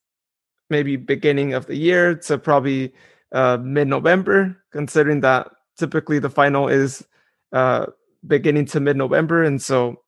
[0.71, 2.93] maybe beginning of the year to probably
[3.31, 7.05] uh, mid November, considering that typically the final is
[7.53, 7.85] uh,
[8.25, 10.01] beginning to mid November, and so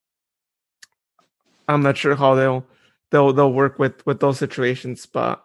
[1.68, 2.66] I'm not sure how they'll
[3.12, 5.06] they'll they'll work with with those situations.
[5.06, 5.44] But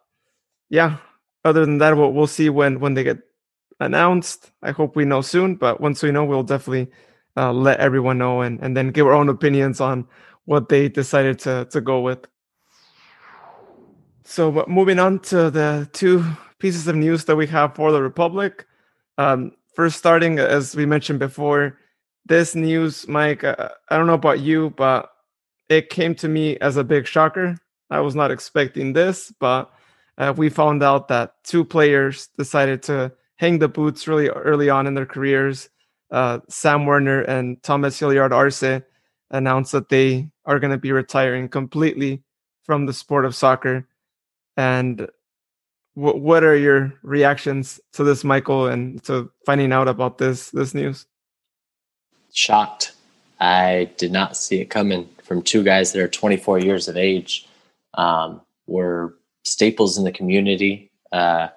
[0.69, 0.99] yeah,
[1.45, 3.19] other than that, we'll, we'll see when when they get
[3.81, 4.51] announced.
[4.63, 6.91] I hope we know soon, but once we know, we'll definitely
[7.37, 10.07] uh, let everyone know and and then give our own opinions on
[10.45, 12.27] what they decided to to go with.
[14.25, 16.23] So, moving on to the two
[16.59, 18.67] pieces of news that we have for the Republic.
[19.17, 21.79] Um, first, starting as we mentioned before,
[22.27, 23.43] this news, Mike.
[23.43, 25.11] Uh, I don't know about you, but
[25.69, 27.57] it came to me as a big shocker.
[27.91, 29.73] I was not expecting this, but
[30.19, 34.87] uh, we found out that two players decided to hang the boots really early on
[34.87, 35.71] in their careers.
[36.11, 38.83] Uh, Sam Werner and Thomas Hilliard Arce
[39.31, 42.23] announced that they are going to be retiring completely
[42.65, 43.87] from the sport of soccer.
[44.57, 45.09] And
[45.97, 50.75] w- what are your reactions to this, Michael, and to finding out about this this
[50.75, 51.07] news?
[52.33, 52.93] Shocked.
[53.41, 57.47] I did not see it coming from two guys that are 24 years of age.
[57.95, 59.18] Um, were
[59.49, 60.91] staples in the community.
[61.13, 61.49] Uh,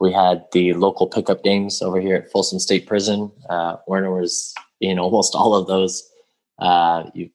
[0.00, 3.30] we had the local pickup games over here at Folsom State Prison.
[3.48, 6.02] Uh, Werner was in almost all of those.
[6.58, 7.30] uh, you,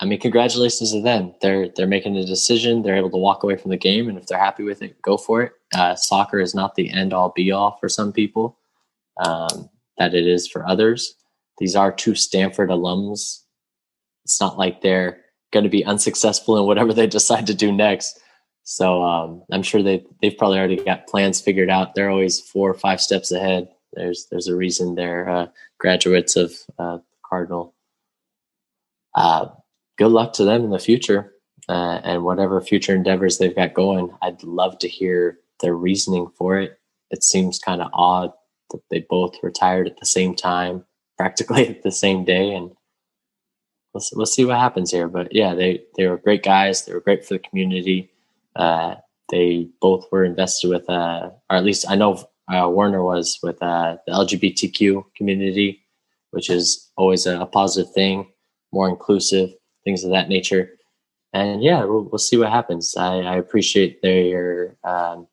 [0.00, 1.32] I mean, congratulations to them.
[1.40, 2.82] They're they're making a decision.
[2.82, 5.16] They're able to walk away from the game, and if they're happy with it, go
[5.16, 5.52] for it.
[5.74, 8.58] Uh, soccer is not the end all be all for some people,
[9.24, 11.14] um, that it is for others.
[11.58, 13.42] These are two Stanford alums.
[14.24, 15.20] It's not like they're
[15.52, 18.18] going to be unsuccessful in whatever they decide to do next.
[18.64, 21.94] So um, I'm sure they they've probably already got plans figured out.
[21.94, 23.68] They're always four or five steps ahead.
[23.92, 25.46] There's there's a reason they're uh,
[25.78, 27.74] graduates of uh, Cardinal.
[29.14, 29.48] Uh,
[29.98, 31.32] good luck to them in the future
[31.68, 34.10] uh, and whatever future endeavors they've got going.
[34.22, 36.78] I'd love to hear their reasoning for it.
[37.10, 38.32] It seems kind of odd
[38.70, 40.84] that they both retired at the same time,
[41.18, 42.70] practically at the same day, and
[43.92, 45.08] we'll, we'll see what happens here.
[45.08, 46.84] But yeah, they they were great guys.
[46.84, 48.11] They were great for the community
[48.56, 48.96] uh,
[49.30, 53.62] they both were invested with, uh, or at least I know uh, Werner was with
[53.62, 55.84] uh, the LGBTQ community,
[56.30, 58.30] which is always a, a, positive thing,
[58.72, 59.50] more inclusive,
[59.84, 60.70] things of that nature.
[61.32, 62.94] And yeah, we'll, we'll see what happens.
[62.96, 65.28] I, I appreciate their um,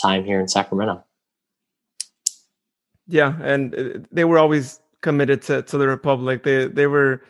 [0.00, 1.04] time here in Sacramento.
[3.06, 6.44] Yeah, and uh, they were always committed to, to the Republic.
[6.44, 7.22] They they were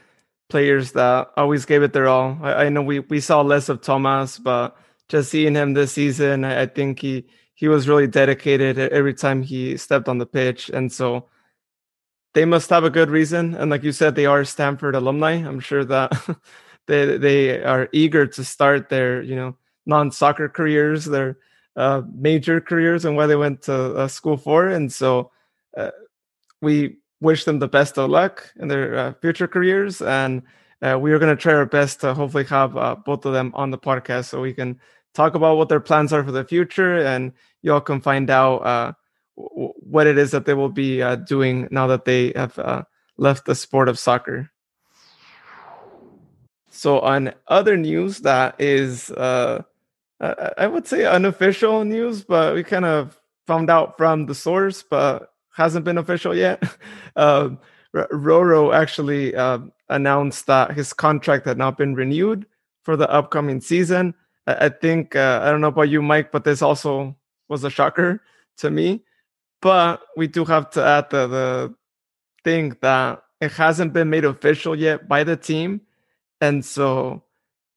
[0.48, 2.38] players that always gave it their all.
[2.42, 4.76] I, I know we, we saw less of Thomas, but
[5.12, 9.42] just seeing him this season, I, I think he he was really dedicated every time
[9.42, 11.29] he stepped on the pitch, and so
[12.33, 13.55] they must have a good reason.
[13.55, 15.33] And like you said, they are Stanford alumni.
[15.33, 16.12] I'm sure that
[16.87, 21.37] they they are eager to start their you know non soccer careers, their
[21.77, 24.68] uh, major careers, and why they went to uh, school for.
[24.68, 25.31] And so
[25.77, 25.90] uh,
[26.62, 30.01] we wish them the best of luck in their uh, future careers.
[30.01, 30.42] And
[30.81, 33.53] uh, we are going to try our best to hopefully have uh, both of them
[33.55, 34.81] on the podcast so we can
[35.14, 38.92] talk about what their plans are for the future, and y'all can find out uh,
[39.35, 42.83] what it is that they will be uh, doing now that they have uh,
[43.16, 44.51] left the sport of soccer.
[46.70, 49.62] So, on other news that is, uh,
[50.20, 55.33] I would say unofficial news, but we kind of found out from the source, but
[55.55, 56.62] hasn't been official yet.
[57.14, 57.59] Um,
[57.94, 59.59] Roro actually uh,
[59.90, 62.46] announced that his contract had not been renewed
[62.85, 64.14] for the upcoming season.
[64.46, 67.16] I, think uh, I don't know about you, Mike, but this also
[67.48, 68.22] was a shocker
[68.59, 69.02] to me.
[69.61, 71.74] But we do have to add the, the
[72.44, 75.83] thing that it hasn't been made official yet by the team,
[76.40, 77.22] and so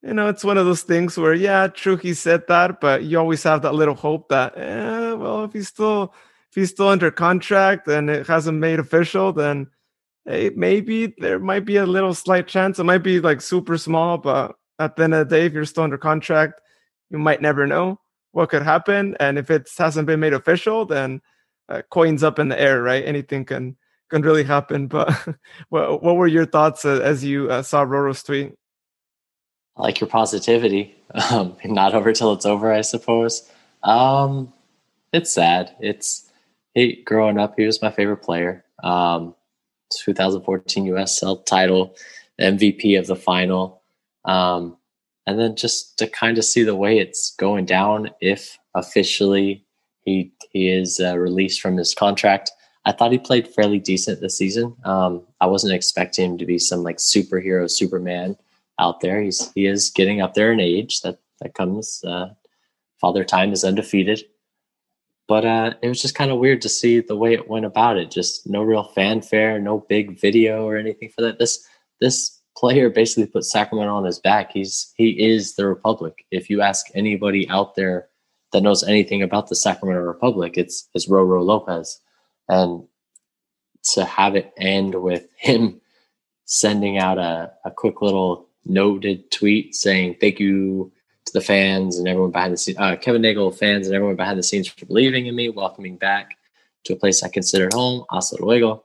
[0.02, 3.18] you know it's one of those things where yeah, true, he said that, but you
[3.18, 6.12] always have that little hope that eh, well, if he's still
[6.50, 9.68] if he's still under contract and it hasn't made official, then
[10.24, 12.78] hey, maybe there might be a little slight chance.
[12.78, 15.64] It might be like super small, but at the end of the day, if you're
[15.64, 16.60] still under contract,
[17.10, 18.00] you might never know
[18.32, 19.16] what could happen.
[19.20, 21.20] And if it hasn't been made official, then
[21.68, 23.04] uh, coins up in the air, right?
[23.04, 23.76] Anything can
[24.10, 24.86] can really happen.
[24.88, 25.10] But
[25.68, 28.54] what what were your thoughts uh, as you uh, saw Roro's tweet?
[29.76, 30.94] I like your positivity.
[31.30, 33.48] Um, not over till it's over, I suppose.
[33.84, 34.52] Um,
[35.12, 35.74] it's sad.
[35.80, 36.28] It's
[36.74, 37.54] he growing up.
[37.56, 38.64] He was my favorite player.
[38.82, 39.34] Um,
[39.94, 41.94] 2014 USL title,
[42.40, 43.75] MVP of the final.
[44.26, 44.76] Um,
[45.26, 49.64] and then just to kind of see the way it's going down if officially
[50.02, 52.50] he he is uh, released from his contract.
[52.84, 54.76] I thought he played fairly decent this season.
[54.84, 58.36] Um, I wasn't expecting him to be some like superhero Superman
[58.78, 59.20] out there.
[59.20, 61.00] He's he is getting up there in age.
[61.00, 62.02] That that comes.
[62.04, 62.28] Uh,
[63.00, 64.24] Father Time is undefeated,
[65.28, 67.98] but uh, it was just kind of weird to see the way it went about
[67.98, 68.10] it.
[68.10, 71.38] Just no real fanfare, no big video or anything for that.
[71.38, 71.66] This
[72.00, 74.52] this player basically put Sacramento on his back.
[74.52, 76.24] He's he is the Republic.
[76.30, 78.08] If you ask anybody out there
[78.52, 82.00] that knows anything about the Sacramento Republic, it's it's Roro Lopez.
[82.48, 82.84] And
[83.92, 85.80] to have it end with him
[86.44, 90.92] sending out a, a quick little noted tweet saying thank you
[91.24, 94.38] to the fans and everyone behind the scenes, uh, Kevin Nagle fans and everyone behind
[94.38, 96.36] the scenes for believing in me, welcoming back
[96.84, 98.84] to a place I considered home, hasta luego.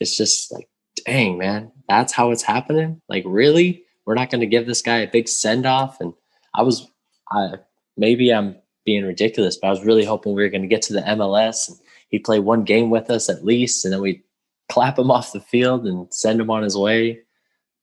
[0.00, 0.68] It's just like
[1.06, 3.00] dang, man, that's how it's happening.
[3.08, 3.84] Like, really?
[4.06, 6.00] We're not going to give this guy a big send off.
[6.00, 6.12] And
[6.54, 6.90] I was,
[7.30, 7.54] I
[7.96, 10.92] maybe I'm being ridiculous, but I was really hoping we were going to get to
[10.92, 11.78] the MLS and
[12.08, 14.22] he'd play one game with us at least, and then we
[14.68, 17.20] clap him off the field and send him on his way.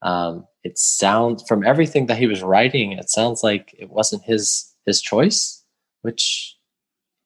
[0.02, 4.74] Um, it sounds from everything that he was writing, it sounds like it wasn't his
[4.86, 5.64] his choice,
[6.02, 6.56] which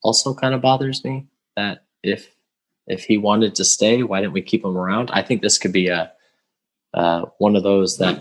[0.03, 1.27] also kind of bothers me.
[1.55, 2.33] That if
[2.87, 5.09] if he wanted to stay, why didn't we keep him around?
[5.11, 6.11] I think this could be a
[6.95, 8.19] uh, one of those that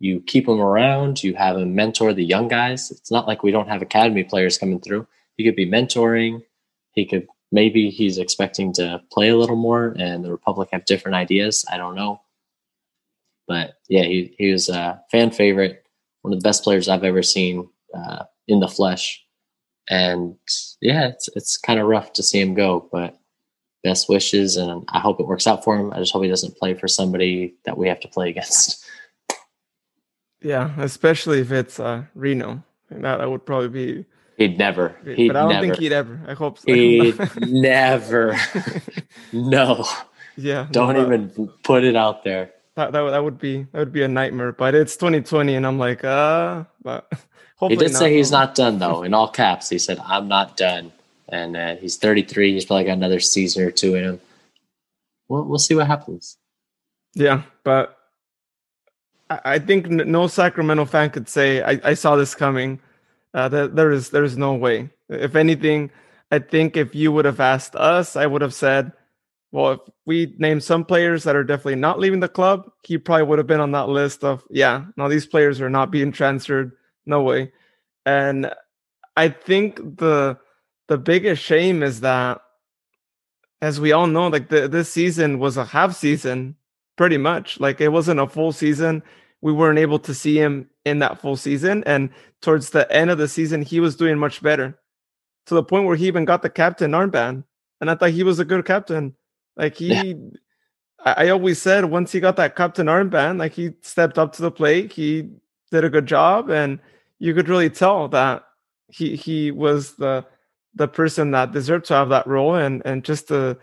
[0.00, 1.22] you keep him around.
[1.22, 2.90] You have him mentor the young guys.
[2.90, 5.06] It's not like we don't have academy players coming through.
[5.36, 6.42] He could be mentoring.
[6.92, 11.14] He could maybe he's expecting to play a little more, and the Republic have different
[11.16, 11.64] ideas.
[11.70, 12.20] I don't know,
[13.46, 15.84] but yeah, he he was a fan favorite,
[16.22, 19.24] one of the best players I've ever seen uh, in the flesh,
[19.88, 20.34] and
[20.80, 23.16] yeah, it's it's kind of rough to see him go, but
[23.82, 25.92] best wishes, and I hope it works out for him.
[25.92, 28.84] I just hope he doesn't play for somebody that we have to play against.
[30.40, 32.62] Yeah, especially if it's uh, Reno.
[32.90, 34.04] That, that would probably be.
[34.36, 34.96] He'd never.
[35.04, 35.66] He'd but I don't never.
[35.66, 36.20] think he'd ever.
[36.28, 36.58] I hope.
[36.58, 36.72] So.
[36.72, 38.36] He'd never.
[39.32, 39.84] No.
[40.36, 40.66] yeah.
[40.70, 42.52] Don't no, even put it out there.
[42.76, 44.52] That, that that would be that would be a nightmare.
[44.52, 47.10] But it's 2020, and I'm like, uh, but
[47.56, 47.98] hopefully He did not.
[47.98, 49.02] say he's not done though.
[49.02, 50.92] In all caps, he said, "I'm not done."
[51.28, 52.54] And uh, he's 33.
[52.54, 54.20] He's probably got another season or two in him.
[55.28, 56.38] We'll we'll see what happens.
[57.14, 57.98] Yeah, but
[59.30, 62.80] I, think no Sacramento fan could say I, I saw this coming.
[63.34, 64.88] Uh, that there is there is no way.
[65.10, 65.90] If anything,
[66.30, 68.92] I think if you would have asked us, I would have said,
[69.52, 73.24] well, if we name some players that are definitely not leaving the club, he probably
[73.24, 76.72] would have been on that list of yeah, Now these players are not being transferred.
[77.04, 77.52] No way.
[78.06, 78.50] And
[79.16, 80.38] I think the
[80.88, 82.40] the biggest shame is that
[83.60, 86.56] as we all know, like the, this season was a half season,
[86.96, 87.60] pretty much.
[87.60, 89.02] Like it wasn't a full season.
[89.40, 91.84] We weren't able to see him in that full season.
[91.84, 92.10] And
[92.40, 94.78] towards the end of the season, he was doing much better
[95.46, 97.44] to the point where he even got the captain armband.
[97.80, 99.14] And I thought he was a good captain.
[99.56, 100.14] Like he, Yeah.
[101.04, 104.42] I, I always said once he got that captain armband, like he stepped up to
[104.42, 105.30] the plate, he
[105.70, 106.80] did a good job, and
[107.18, 108.44] you could really tell that
[108.88, 110.24] he he was the
[110.78, 112.54] the person that deserved to have that role.
[112.54, 113.58] And and just to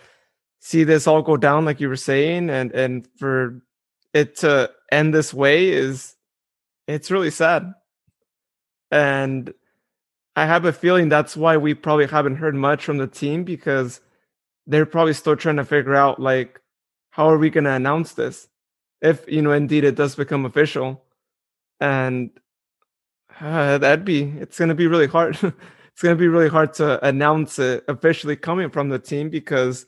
[0.59, 3.61] see this all go down, like you were saying, and and for
[4.13, 6.15] it to end this way is
[6.87, 7.73] it's really sad.
[8.91, 9.53] And
[10.35, 14.01] I have a feeling that's why we probably haven't heard much from the team because
[14.67, 16.61] they're probably still trying to figure out like
[17.11, 18.47] how are we going to announce this
[19.01, 21.03] if you know indeed it does become official
[21.79, 22.31] and
[23.39, 25.37] uh, that'd be it's going to be really hard
[25.95, 29.87] it's going to be really hard to announce it officially coming from the team because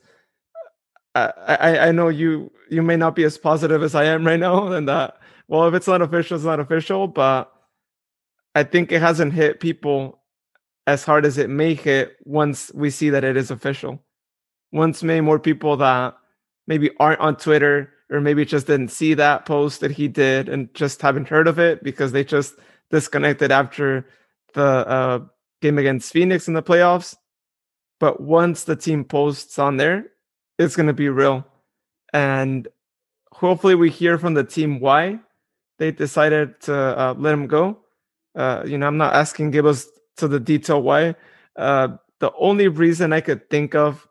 [1.14, 4.40] I, I i know you you may not be as positive as i am right
[4.40, 7.52] now and that well if it's not official it's not official but
[8.54, 10.18] i think it hasn't hit people
[10.88, 14.02] as hard as it may hit once we see that it is official.
[14.72, 16.16] Once maybe more people that
[16.66, 20.72] maybe aren't on Twitter or maybe just didn't see that post that he did and
[20.72, 22.54] just haven't heard of it because they just
[22.90, 24.06] disconnected after
[24.54, 25.20] the uh,
[25.60, 27.16] game against Phoenix in the playoffs.
[28.00, 30.06] But once the team posts on there,
[30.58, 31.46] it's going to be real.
[32.12, 32.68] And
[33.32, 35.18] hopefully, we hear from the team why
[35.78, 37.78] they decided to uh, let him go.
[38.34, 41.16] Uh, you know, I'm not asking Gibbs to the detail why.
[41.56, 44.08] Uh, the only reason I could think of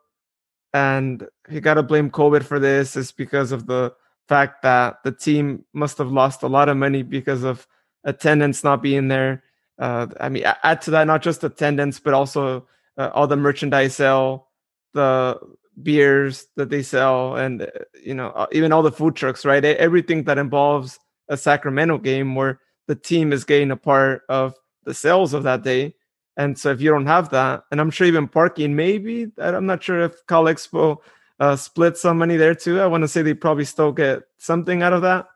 [0.74, 3.93] and you got to blame COVID for this is because of the
[4.28, 7.68] fact that the team must have lost a lot of money because of
[8.04, 9.43] attendance not being there.
[9.80, 12.67] Uh, I mean, add to that not just attendance, but also
[12.97, 14.49] uh, all the merchandise sell,
[14.93, 15.39] the
[15.84, 17.67] beers that they sell, and uh,
[18.03, 19.63] you know uh, even all the food trucks, right?
[19.63, 20.99] Everything that involves
[21.30, 24.55] a Sacramento game where the team is getting a part of
[24.86, 25.93] the sales of that day.
[26.38, 29.84] And so if you don't have that, and I'm sure even parking, maybe I'm not
[29.84, 30.97] sure if Cal Expo
[31.39, 32.80] uh, split some money there too.
[32.80, 35.28] I want to say they probably still get something out of that.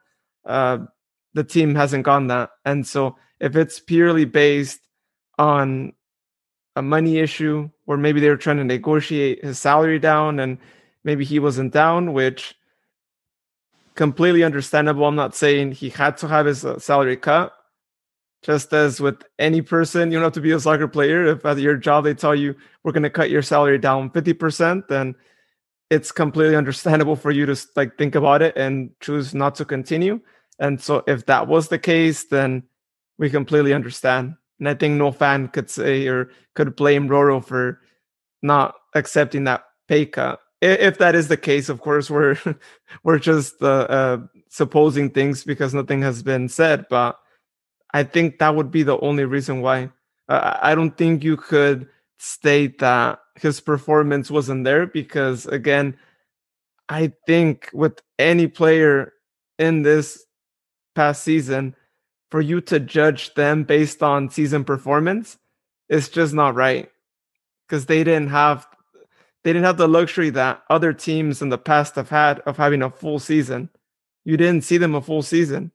[0.46, 0.80] Uh,
[1.34, 4.80] the team hasn't gone that, and so if it's purely based
[5.38, 5.92] on
[6.76, 10.58] a money issue, or maybe they were trying to negotiate his salary down, and
[11.04, 12.56] maybe he wasn't down, which
[13.96, 15.06] completely understandable.
[15.06, 17.52] I'm not saying he had to have his uh, salary cut,
[18.44, 21.26] just as with any person, you don't have to be a soccer player.
[21.26, 24.88] If at your job they tell you we're going to cut your salary down 50%,
[24.88, 25.16] then
[25.90, 30.22] it's completely understandable for you to like think about it and choose not to continue.
[30.60, 32.64] And so if that was the case, then
[33.22, 34.34] we completely understand.
[34.60, 37.80] And I think no fan could say or could blame Roro for
[38.42, 40.40] not accepting that pay cut.
[40.60, 42.38] If that is the case, of course, we're
[43.04, 44.18] we're just uh, uh,
[44.50, 46.88] supposing things because nothing has been said.
[46.90, 47.18] But
[47.94, 49.92] I think that would be the only reason why.
[50.28, 55.98] Uh, I don't think you could state that his performance wasn't there because, again,
[56.90, 59.14] I think with any player
[59.60, 60.24] in this
[60.96, 61.76] past season,
[62.32, 65.38] for you to judge them based on season performance,
[65.90, 66.90] it's just not right
[67.68, 68.66] because they didn't have
[69.44, 72.82] they didn't have the luxury that other teams in the past have had of having
[72.82, 73.70] a full season.
[74.24, 75.72] You didn't see them a full season,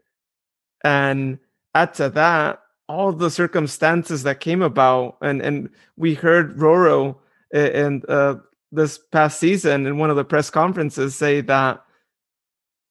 [0.83, 1.39] and
[1.75, 7.17] add to that all the circumstances that came about and and we heard roro
[7.53, 8.37] in uh,
[8.73, 11.83] this past season in one of the press conferences say that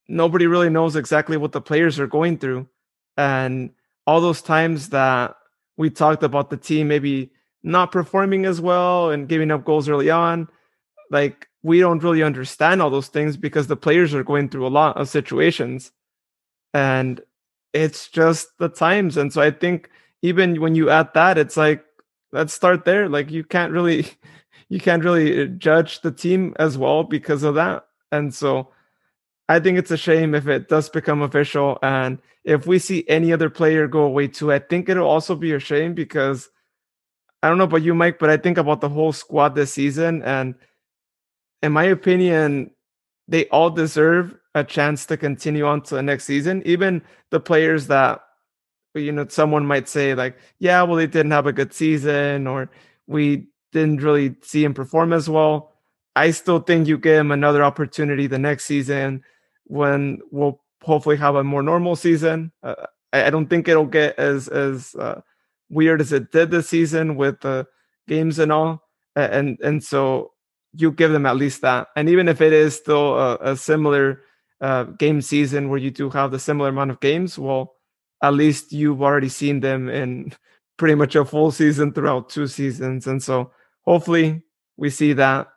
[0.07, 2.68] nobody really knows exactly what the players are going through.
[3.18, 3.72] And
[4.07, 5.36] all those times that
[5.78, 7.32] we talked about the team maybe
[7.63, 10.47] not performing as well and giving up goals early on,
[11.09, 14.70] like we don't really understand all those things because the players are going through a
[14.70, 15.91] lot of situations.
[16.74, 17.22] And
[17.74, 19.18] it's just the times.
[19.18, 19.89] And so I think
[20.22, 21.84] even when you add that, it's like,
[22.32, 23.09] let's start there.
[23.09, 24.07] Like you can't really
[24.70, 27.86] you can't really uh, judge the team as well because of that.
[28.11, 28.70] And so
[29.48, 31.78] I think it's a shame if it does become official.
[31.84, 35.54] And if we see any other player go away too, I think it'll also be
[35.54, 36.50] a shame because
[37.43, 40.24] I don't know about you, Mike, but I think about the whole squad this season.
[40.24, 40.56] And
[41.62, 42.72] in my opinion,
[43.28, 46.64] they all deserve a chance to continue on to the next season.
[46.66, 48.22] Even the players that,
[48.96, 52.70] you know, someone might say, like, yeah, well, they didn't have a good season or
[53.06, 55.74] we didn't really see him perform as well.
[56.16, 59.24] I still think you give him another opportunity the next season
[59.66, 62.51] when we'll hopefully have a more normal season.
[62.63, 62.76] Uh,
[63.11, 65.22] I, I, don't think it'll get as as uh,
[65.70, 67.68] weird as it did this season with the
[68.07, 68.84] games and all.
[69.16, 70.32] And and so
[70.74, 71.88] you give them at least that.
[71.95, 74.22] And even if it is still a, a similar
[74.61, 77.76] uh, game season where you do have the similar amount of games, well,
[78.22, 80.34] at least you've already seen them in
[80.78, 83.07] pretty much a full season throughout two seasons.
[83.07, 83.51] And so
[83.82, 84.43] hopefully
[84.78, 85.47] we see that.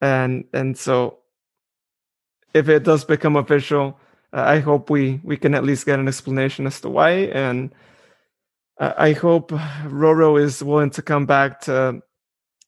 [0.00, 1.20] And and so
[2.54, 3.98] if it does become official,
[4.32, 7.10] uh, I hope we we can at least get an explanation as to why.
[7.10, 7.74] And
[8.80, 12.00] uh, I hope Roro is willing to come back to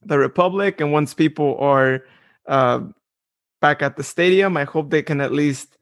[0.03, 0.81] the Republic.
[0.81, 2.05] And once people are
[2.47, 2.81] uh,
[3.61, 5.77] back at the stadium, I hope they can at least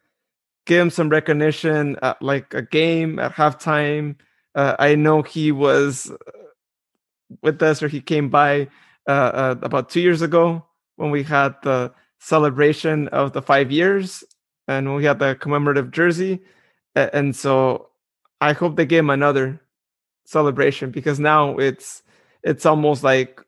[0.67, 4.17] give him some recognition at like a game at halftime.
[4.55, 6.11] Uh, I know he was
[7.43, 8.69] with us or he came by
[9.09, 10.65] uh, uh, about two years ago
[10.97, 11.93] when we had the
[12.25, 14.25] celebration of the five years
[14.67, 16.41] and we had the commemorative jersey.
[16.95, 17.91] And so
[18.41, 19.61] I hope they give him another
[20.25, 22.03] celebration because now it's
[22.43, 23.43] it's almost like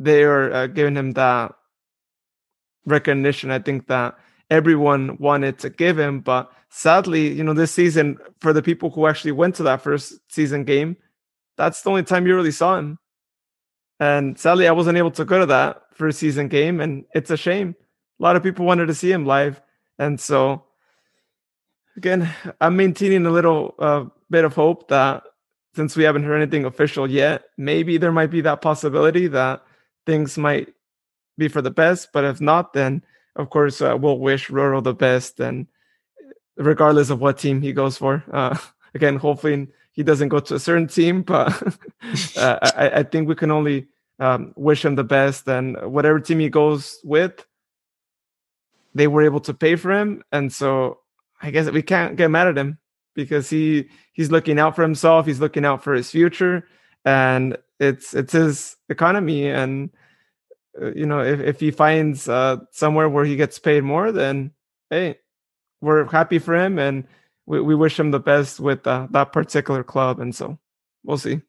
[0.00, 1.54] they're uh, giving him that
[2.86, 3.52] recognition.
[3.52, 4.18] I think that
[4.50, 9.06] everyone wanted to give him, but sadly, you know, this season for the people who
[9.06, 10.96] actually went to that first season game,
[11.56, 12.98] that's the only time you really saw him.
[14.00, 17.36] And sadly, I wasn't able to go to that first season game, and it's a
[17.36, 17.76] shame.
[18.22, 19.60] A lot of people wanted to see him live,
[19.98, 20.62] and so
[21.96, 25.24] again, I'm maintaining a little uh, bit of hope that
[25.74, 29.64] since we haven't heard anything official yet, maybe there might be that possibility that
[30.06, 30.72] things might
[31.36, 32.10] be for the best.
[32.12, 33.02] But if not, then
[33.34, 35.66] of course uh, we'll wish Roro the best, and
[36.56, 38.22] regardless of what team he goes for.
[38.32, 38.56] Uh,
[38.94, 41.60] again, hopefully he doesn't go to a certain team, but
[42.36, 43.88] uh, I, I, think we can only
[44.20, 45.48] um, wish him the best.
[45.48, 47.44] And whatever team he goes with,
[48.94, 51.00] they were able to pay for him, and so
[51.40, 52.78] I guess we can't get mad at him
[53.14, 55.26] because he he's looking out for himself.
[55.26, 56.66] He's looking out for his future,
[57.04, 59.48] and it's it's his economy.
[59.48, 59.90] And
[60.80, 64.52] uh, you know, if if he finds uh, somewhere where he gets paid more, then
[64.90, 65.18] hey,
[65.80, 67.06] we're happy for him, and
[67.46, 70.20] we, we wish him the best with uh, that particular club.
[70.20, 70.58] And so
[71.04, 71.40] we'll see.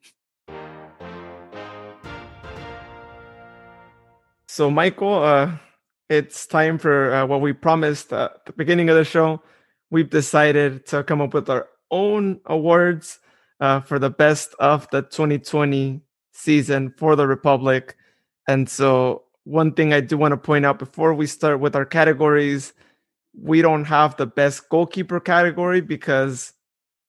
[4.48, 5.56] So, Michael, uh,
[6.08, 9.42] it's time for uh, what we promised at the beginning of the show.
[9.90, 13.20] We've decided to come up with our own awards
[13.60, 16.00] uh, for the best of the 2020
[16.32, 17.96] season for the Republic.
[18.48, 21.84] And so, one thing I do want to point out before we start with our
[21.84, 22.72] categories,
[23.38, 26.52] we don't have the best goalkeeper category because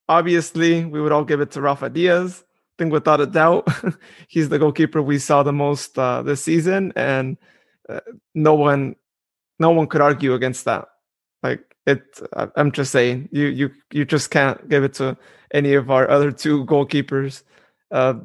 [0.10, 2.44] obviously we would all give it to Rafa Diaz
[2.76, 3.70] I think without a doubt,
[4.28, 7.38] he's the goalkeeper we saw the most uh, this season, and
[7.90, 8.00] uh,
[8.34, 8.96] no one,
[9.60, 10.88] no one could argue against that.
[11.44, 12.04] Like it,
[12.56, 15.18] I'm just saying, you you you just can't give it to
[15.54, 17.44] any of our other two goalkeepers.
[17.92, 18.16] Uh,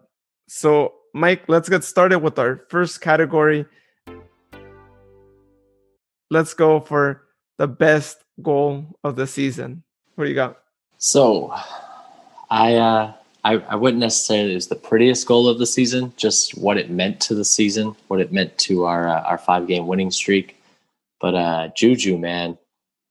[0.48, 3.66] so, Mike, let's get started with our first category.
[6.30, 7.26] Let's go for
[7.58, 9.82] the best goal of the season.
[10.14, 10.58] What do you got?
[10.96, 11.54] So,
[12.50, 13.12] I uh,
[13.44, 16.90] I, I wouldn't necessarily it was the prettiest goal of the season, just what it
[16.90, 20.56] meant to the season, what it meant to our uh, our five game winning streak.
[21.20, 22.58] But uh, Juju, man,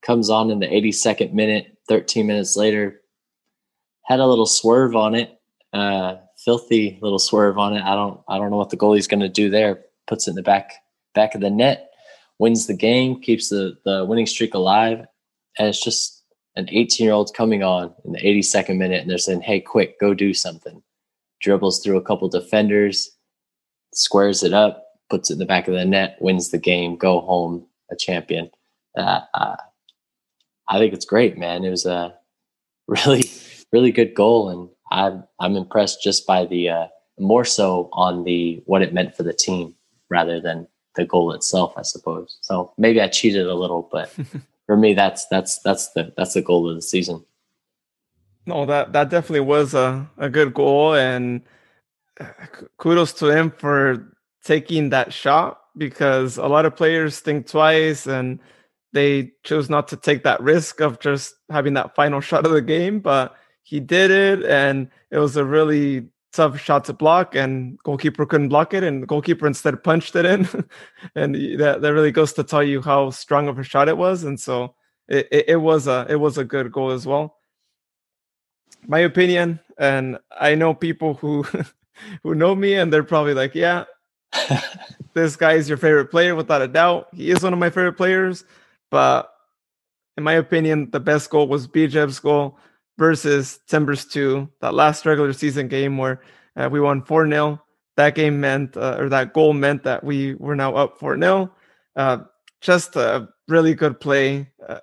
[0.02, 3.02] comes on in the 82nd minute, 13 minutes later,
[4.06, 5.40] had a little swerve on it,
[5.74, 7.84] uh, filthy little swerve on it.
[7.84, 9.86] I don't I don't know what the goalie's going to do there.
[10.08, 10.74] Puts it in the back
[11.14, 11.92] back of the net,
[12.38, 15.06] wins the game, keeps the the winning streak alive,
[15.58, 16.19] and it's just
[16.60, 20.00] an 18 year old coming on in the 82nd minute and they're saying, hey, quick,
[20.00, 20.82] go do something.
[21.42, 23.10] Dribbles through a couple defenders,
[23.94, 27.22] squares it up, puts it in the back of the net, wins the game, go
[27.22, 28.52] home a champion.
[28.98, 29.56] Uh, uh,
[30.68, 31.64] I think it's great, man.
[31.64, 32.14] It was a
[32.88, 33.24] really,
[33.72, 36.88] really good goal, and I'm I'm impressed just by the uh,
[37.20, 39.76] more so on the what it meant for the team
[40.10, 42.38] rather than the goal itself, I suppose.
[42.42, 44.14] So maybe I cheated a little, but
[44.70, 47.26] for me, that's that's that's the that's the goal of the season.
[48.46, 51.42] No, that that definitely was a, a good goal, and
[52.20, 52.28] uh,
[52.78, 58.40] kudos to him for taking that shot because a lot of players think twice and
[58.94, 62.62] they chose not to take that risk of just having that final shot of the
[62.62, 67.78] game, but he did it, and it was a really tough shot to block, and
[67.80, 70.48] goalkeeper couldn't block it, and the goalkeeper instead punched it in,
[71.16, 74.24] and that that really goes to tell you how strong of a shot it was,
[74.24, 74.76] and so
[75.08, 77.38] it, it, it was a it was a good goal as well.
[78.88, 81.46] My opinion, and I know people who
[82.24, 83.86] who know me, and they're probably like, yeah.
[85.16, 87.08] this guy is your favorite player without a doubt.
[87.16, 88.46] He is one of my favorite players,
[88.92, 89.34] but
[90.18, 92.60] in my opinion, the best goal was Bijev's goal
[93.00, 96.22] versus Timbers 2, that last regular season game where
[96.56, 97.60] uh, we won 4 0.
[97.96, 101.52] That game meant, uh, or that goal meant that we were now up 4 0.
[101.96, 102.18] Uh,
[102.62, 104.52] just a really good play.
[104.68, 104.80] Uh,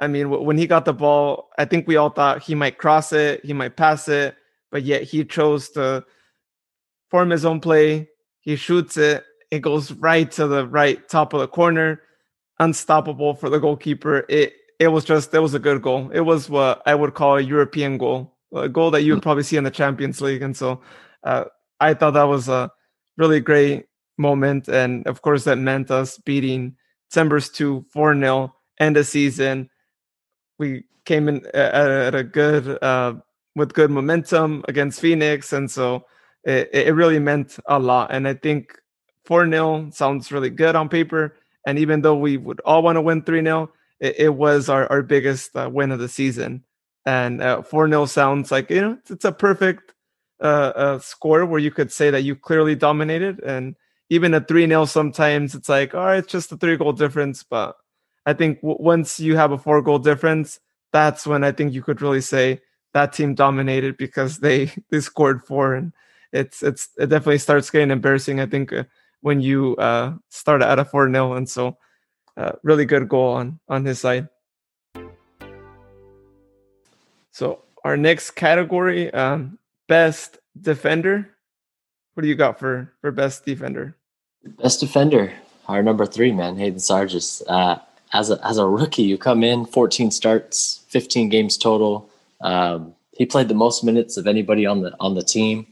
[0.00, 2.78] I mean, w- when he got the ball, I think we all thought he might
[2.78, 4.36] cross it, he might pass it,
[4.70, 6.04] but yet he chose to
[7.10, 8.08] form his own play.
[8.40, 12.02] He shoots it, it goes right to the right top of the corner,
[12.58, 14.24] unstoppable for the goalkeeper.
[14.28, 16.10] It it was just it was a good goal.
[16.12, 19.42] It was what I would call a European goal, a goal that you would probably
[19.42, 20.42] see in the Champions League.
[20.42, 20.80] And so
[21.24, 21.44] uh,
[21.80, 22.70] I thought that was a
[23.16, 24.68] really great moment.
[24.68, 26.76] And of course, that meant us beating
[27.10, 29.68] Timbers 2 4 0 end of season.
[30.58, 33.14] We came in at, at a good, uh,
[33.56, 35.52] with good momentum against Phoenix.
[35.52, 36.04] And so
[36.44, 38.12] it, it really meant a lot.
[38.12, 38.78] And I think
[39.24, 41.36] 4 0 sounds really good on paper.
[41.66, 44.90] And even though we would all want to win 3 0, it, it, was our,
[44.90, 46.64] our biggest uh, win of the season.
[47.06, 49.94] And uh, 4 uh, 0 sounds like, you know, it's, it's a perfect
[50.40, 53.40] uh, uh, score where you could say that you clearly dominated.
[53.40, 53.76] And
[54.10, 57.42] even a 3 0, sometimes it's like, all right, it's just a three goal difference.
[57.42, 57.76] But
[58.26, 60.60] I think w- once you have a four goal difference,
[60.92, 62.60] that's when I think you could really say
[62.94, 65.92] that team dominated because they they scored four and
[66.32, 68.40] it's it's it definitely starts getting embarrassing.
[68.40, 68.84] I think uh,
[69.20, 71.76] when you uh, start at a four 0 and so
[72.38, 74.28] uh, really good goal on on his side.
[77.32, 79.58] So our next category, um,
[79.88, 81.28] best defender.
[82.14, 83.96] What do you got for for best defender?
[84.62, 85.32] Best defender,
[85.66, 87.42] our number three man, Hayden Sargis.
[87.48, 87.78] Uh,
[88.12, 92.08] as a as a rookie, you come in 14 starts, 15 games total.
[92.40, 95.66] Um, he played the most minutes of anybody on the on the team.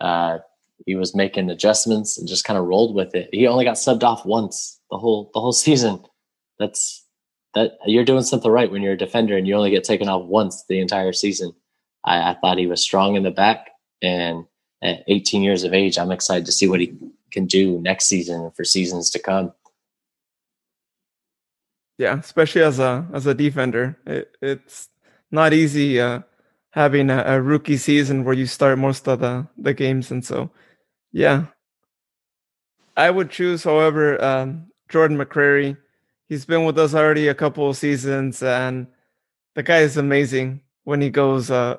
[0.00, 0.38] Uh,
[0.86, 3.28] he was making adjustments and just kind of rolled with it.
[3.32, 6.02] He only got subbed off once the whole the whole season.
[6.58, 7.04] That's
[7.54, 10.24] that you're doing something right when you're a defender and you only get taken off
[10.26, 11.52] once the entire season.
[12.04, 13.70] I, I thought he was strong in the back,
[14.00, 14.44] and
[14.82, 16.96] at 18 years of age, I'm excited to see what he
[17.32, 19.52] can do next season and for seasons to come.
[21.98, 24.88] Yeah, especially as a as a defender, it, it's
[25.30, 26.20] not easy uh,
[26.70, 30.50] having a, a, rookie season where you start most of the the games, and so
[31.16, 31.46] yeah,
[32.94, 35.78] I would choose, however, um, Jordan McCrary.
[36.28, 38.86] He's been with us already a couple of seasons, and
[39.54, 41.78] the guy is amazing when he goes uh,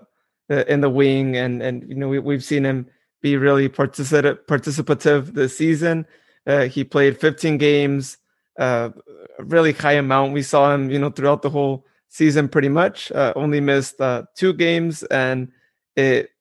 [0.50, 2.88] in the wing, and and you know we, we've seen him
[3.22, 6.08] be really participative participative this season.
[6.48, 8.18] Uh, he played 15 games,
[8.58, 8.90] uh,
[9.38, 10.34] really high amount.
[10.34, 13.12] We saw him, you know, throughout the whole season, pretty much.
[13.12, 15.52] Uh, only missed uh, two games, and
[15.96, 16.32] it,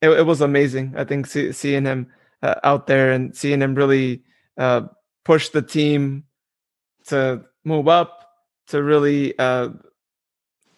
[0.00, 0.94] it, it was amazing.
[0.96, 2.10] I think see, seeing him
[2.42, 4.22] uh, out there and seeing him really
[4.56, 4.82] uh,
[5.24, 6.24] push the team
[7.06, 8.30] to move up,
[8.68, 9.70] to really uh,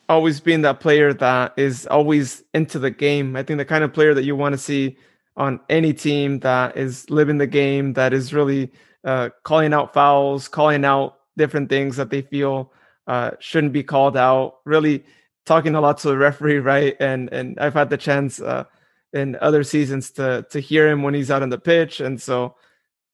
[0.09, 3.37] always being that player that is always into the game.
[3.37, 4.97] I think the kind of player that you want to see
[5.37, 8.71] on any team that is living the game, that is really
[9.05, 12.73] uh, calling out fouls, calling out different things that they feel
[13.07, 14.59] uh, shouldn't be called out.
[14.65, 15.05] Really
[15.47, 16.97] talking a lot to the referee, right?
[17.01, 18.65] And and I've had the chance uh,
[19.13, 22.55] in other seasons to to hear him when he's out on the pitch, and so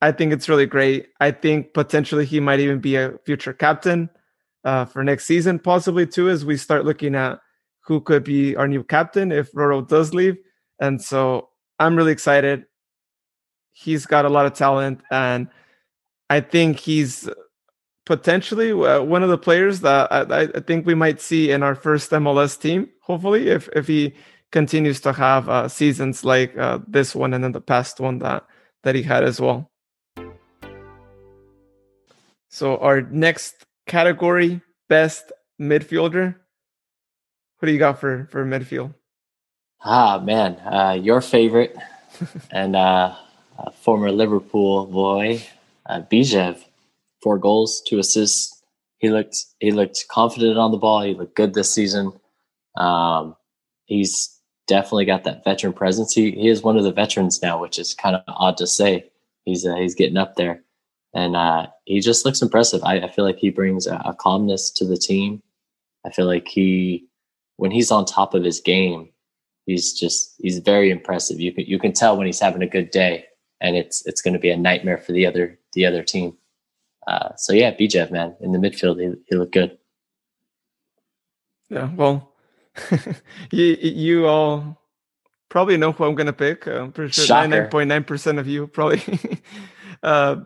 [0.00, 1.08] I think it's really great.
[1.20, 4.10] I think potentially he might even be a future captain
[4.64, 7.40] uh, for next season, possibly too, as we start looking at
[7.80, 10.36] who could be our new captain if Roro does leave.
[10.80, 12.66] And so I'm really excited.
[13.72, 15.48] He's got a lot of talent, and
[16.28, 17.28] I think he's
[18.04, 21.74] potentially uh, one of the players that I, I, think we might see in our
[21.74, 22.88] first MLS team.
[23.02, 24.14] Hopefully, if if he
[24.56, 28.42] continues to have uh, seasons like uh, this one and then the past one that
[28.84, 29.70] that he had as well.
[32.48, 35.30] So our next category, best
[35.60, 36.36] midfielder.
[37.58, 38.94] What do you got for for midfield?
[39.84, 41.76] Ah man, uh, your favorite
[42.50, 43.14] and uh,
[43.84, 45.44] former Liverpool boy,
[45.84, 46.64] uh, Bijev,
[47.22, 48.56] four goals, two assists.
[48.96, 51.02] He looked he looked confident on the ball.
[51.02, 52.14] He looked good this season.
[52.74, 53.36] Um,
[53.84, 54.35] he's
[54.66, 56.12] definitely got that veteran presence.
[56.12, 59.10] He he is one of the veterans now, which is kind of odd to say.
[59.44, 60.62] He's uh, he's getting up there,
[61.14, 62.82] and uh, he just looks impressive.
[62.84, 65.42] I, I feel like he brings a, a, calmness to the team.
[66.04, 67.06] I feel like he
[67.56, 69.08] when he's on top of his game,
[69.66, 71.40] he's just he's very impressive.
[71.40, 73.24] You can you can tell when he's having a good day,
[73.60, 76.36] and it's it's going to be a nightmare for the other the other team.
[77.06, 79.78] Uh, so yeah, Bijev man in the midfield, he, he looked good.
[81.68, 82.32] Yeah, well,
[83.50, 84.80] you you all
[85.48, 86.66] probably know who I'm gonna pick.
[86.66, 89.02] I'm pretty sure ninety nine point nine percent of you probably.
[90.02, 90.36] uh,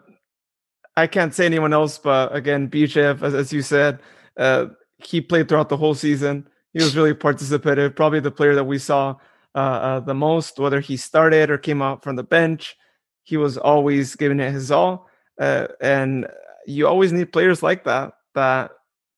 [0.97, 4.01] I can't say anyone else, but again, Bijev, as, as you said,
[4.37, 4.67] uh,
[4.99, 6.49] he played throughout the whole season.
[6.73, 7.97] He was really participative.
[7.97, 9.17] Probably the player that we saw
[9.55, 12.77] uh, uh, the most, whether he started or came out from the bench.
[13.23, 15.09] He was always giving it his all,
[15.41, 16.27] uh, and
[16.67, 18.13] you always need players like that.
[18.35, 18.73] That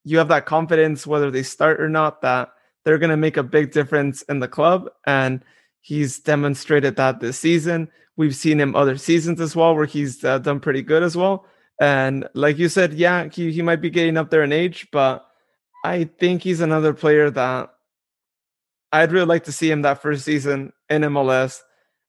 [0.05, 2.51] you have that confidence, whether they start or not, that
[2.85, 4.89] they're going to make a big difference in the club.
[5.07, 5.45] And
[5.81, 7.89] he's demonstrated that this season.
[8.17, 11.47] We've seen him other seasons as well, where he's uh, done pretty good as well.
[11.81, 15.27] And like you said, yeah, he, he might be getting up there in age, but
[15.85, 17.71] I think he's another player that
[18.93, 21.61] I'd really like to see him that first season in MLS.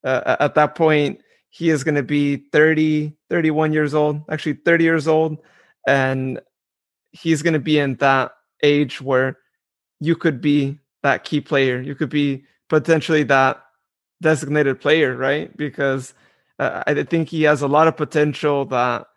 [0.03, 4.83] Uh, at that point, he is going to be 30, 31 years old, actually 30
[4.83, 5.37] years old.
[5.87, 6.39] And
[7.11, 9.37] he's going to be in that age where
[10.03, 11.81] you could be that key player.
[11.81, 13.63] You could be potentially that
[14.21, 15.55] designated player, right?
[15.55, 16.13] Because
[16.59, 19.07] uh, I think he has a lot of potential that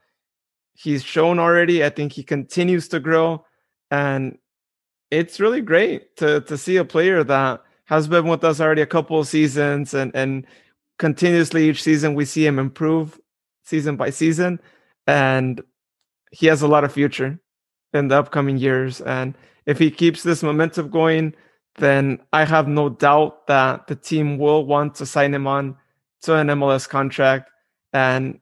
[0.75, 1.85] he's shown already.
[1.85, 3.45] I think he continues to grow.
[3.91, 4.39] And
[5.11, 8.87] it's really great to to see a player that has been with us already a
[8.87, 10.47] couple of seasons and and
[10.99, 13.21] continuously each season we see him improve
[13.63, 14.59] season by season
[15.07, 15.63] and
[16.33, 17.39] he has a lot of future
[17.93, 21.35] in the upcoming years and if he keeps this momentum going
[21.79, 25.77] then I have no doubt that the team will want to sign him on
[26.23, 27.51] to an MLS contract
[27.93, 28.41] and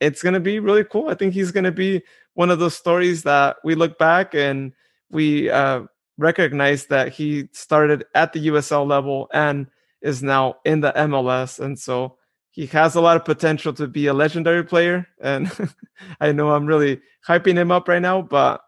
[0.00, 1.08] it's going to be really cool.
[1.08, 2.02] I think he's going to be
[2.34, 4.72] one of those stories that we look back and
[5.10, 5.82] we uh,
[6.18, 9.66] recognize that he started at the USL level and
[10.02, 11.58] is now in the MLS.
[11.58, 12.16] And so
[12.50, 15.06] he has a lot of potential to be a legendary player.
[15.20, 15.50] And
[16.20, 18.63] I know I'm really hyping him up right now, but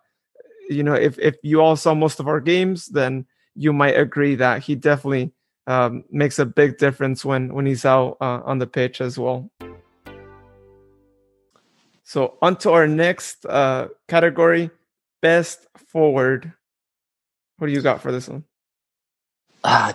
[0.69, 4.35] you know, if, if you all saw most of our games, then you might agree
[4.37, 5.33] that he definitely
[5.67, 9.51] um, makes a big difference when when he's out uh, on the pitch as well.
[12.05, 14.71] So on to our next uh, category,
[15.23, 16.53] best forward.
[17.59, 18.45] What do you got for this one?
[19.65, 19.93] Uh,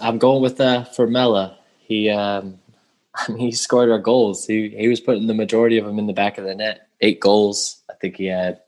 [0.00, 1.56] I'm going with uh, Formella.
[1.80, 2.58] He um,
[3.38, 4.46] he scored our goals.
[4.46, 6.88] He he was putting the majority of them in the back of the net.
[7.00, 7.82] Eight goals.
[7.90, 8.60] I think he had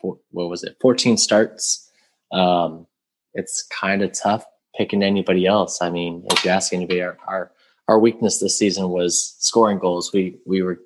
[0.00, 0.76] four, what was it?
[0.80, 1.90] 14 starts.
[2.32, 2.86] Um,
[3.34, 4.44] it's kind of tough
[4.76, 5.80] picking anybody else.
[5.82, 7.52] I mean, if you ask anybody, our, our
[7.88, 10.12] our weakness this season was scoring goals.
[10.12, 10.78] We we were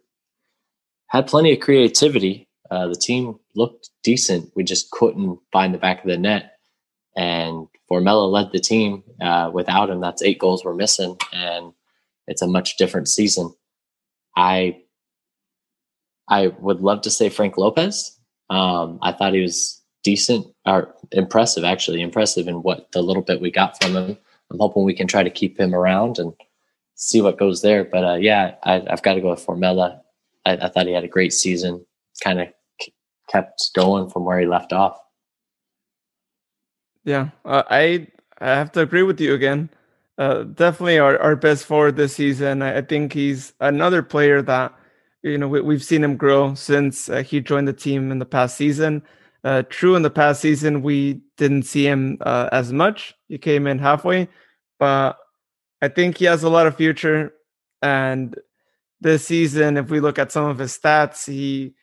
[1.08, 4.50] had plenty of creativity, uh, the team looked decent.
[4.56, 6.52] We just couldn't find the back of the net.
[7.16, 9.04] And Formella led the team.
[9.20, 11.72] Uh, without him, that's eight goals we're missing, and
[12.26, 13.54] it's a much different season.
[14.36, 14.82] I
[16.28, 18.18] I would love to say Frank Lopez.
[18.50, 23.40] Um, I thought he was decent or impressive, actually impressive in what the little bit
[23.40, 24.18] we got from him.
[24.50, 26.32] I'm hoping we can try to keep him around and
[26.94, 27.84] see what goes there.
[27.84, 30.00] But uh, yeah, I, have got to go with Formella.
[30.44, 31.84] I, I, thought he had a great season.
[32.22, 32.48] Kind of
[33.28, 34.98] kept going from where he left off.
[37.04, 38.06] Yeah, uh, I
[38.38, 39.70] I have to agree with you again.
[40.16, 42.62] Uh, definitely our, our best forward this season.
[42.62, 44.72] I, I, think he's another player that
[45.24, 48.26] you know we, have seen him grow since uh, he joined the team in the
[48.26, 49.02] past season.
[49.42, 53.14] Uh, true, in the past season we didn't see him uh, as much.
[53.28, 54.28] He came in halfway,
[54.78, 55.18] but
[55.82, 57.32] I think he has a lot of future.
[57.82, 58.34] And
[59.00, 61.74] this season, if we look at some of his stats, he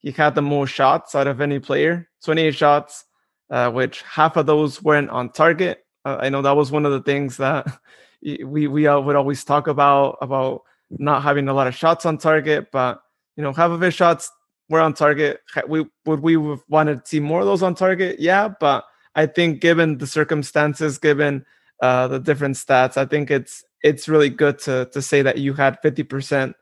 [0.00, 3.04] he had the most shots out of any player 28 shots
[3.50, 6.92] uh, which half of those weren't on target uh, i know that was one of
[6.92, 7.66] the things that
[8.22, 10.62] we we uh, would always talk about about
[10.98, 13.00] not having a lot of shots on target but
[13.36, 14.30] you know half of his shots
[14.68, 15.40] were on target.
[15.66, 18.20] We would we have wanted to see more of those on target?
[18.20, 18.84] Yeah but
[19.16, 21.44] i think given the circumstances given
[21.82, 25.54] uh, the different stats i think it's it's really good to to say that you
[25.54, 26.54] had 50%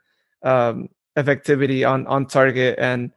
[0.42, 2.78] um, effectivity on on target.
[2.78, 3.10] And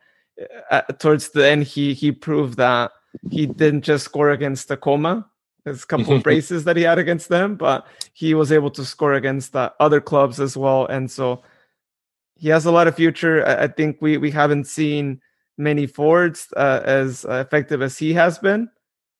[0.70, 2.92] uh, towards the end, he he proved that
[3.30, 5.30] he didn't just score against Tacoma,
[5.66, 9.14] his couple of braces that he had against them, but he was able to score
[9.14, 10.86] against uh, other clubs as well.
[10.86, 11.44] And so
[12.36, 13.46] he has a lot of future.
[13.46, 15.22] I, I think we we haven't seen
[15.58, 18.70] many forwards uh, as effective as he has been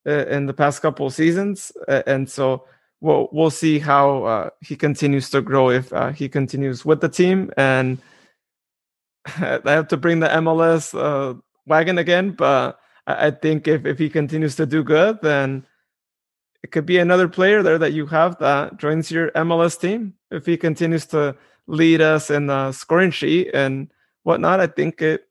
[0.08, 2.66] uh, in the past couple of seasons, uh, and so
[3.00, 7.10] we'll we'll see how uh, he continues to grow if uh, he continues with the
[7.10, 7.52] team.
[7.58, 8.00] And
[9.26, 14.00] I have to bring the MLS uh, wagon again, but I, I think if if
[14.00, 15.66] he continues to do good, then
[16.64, 20.46] it could be another player there that you have that joins your MLS team if
[20.46, 21.36] he continues to
[21.68, 23.92] lead us in the scoring sheet and
[24.24, 24.60] whatnot.
[24.60, 25.28] I think it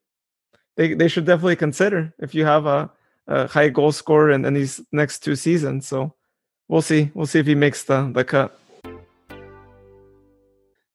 [0.75, 2.91] they they should definitely consider if you have a,
[3.27, 5.87] a high goal scorer in, in these next two seasons.
[5.87, 6.13] So
[6.67, 7.11] we'll see.
[7.13, 8.57] We'll see if he makes the the cut.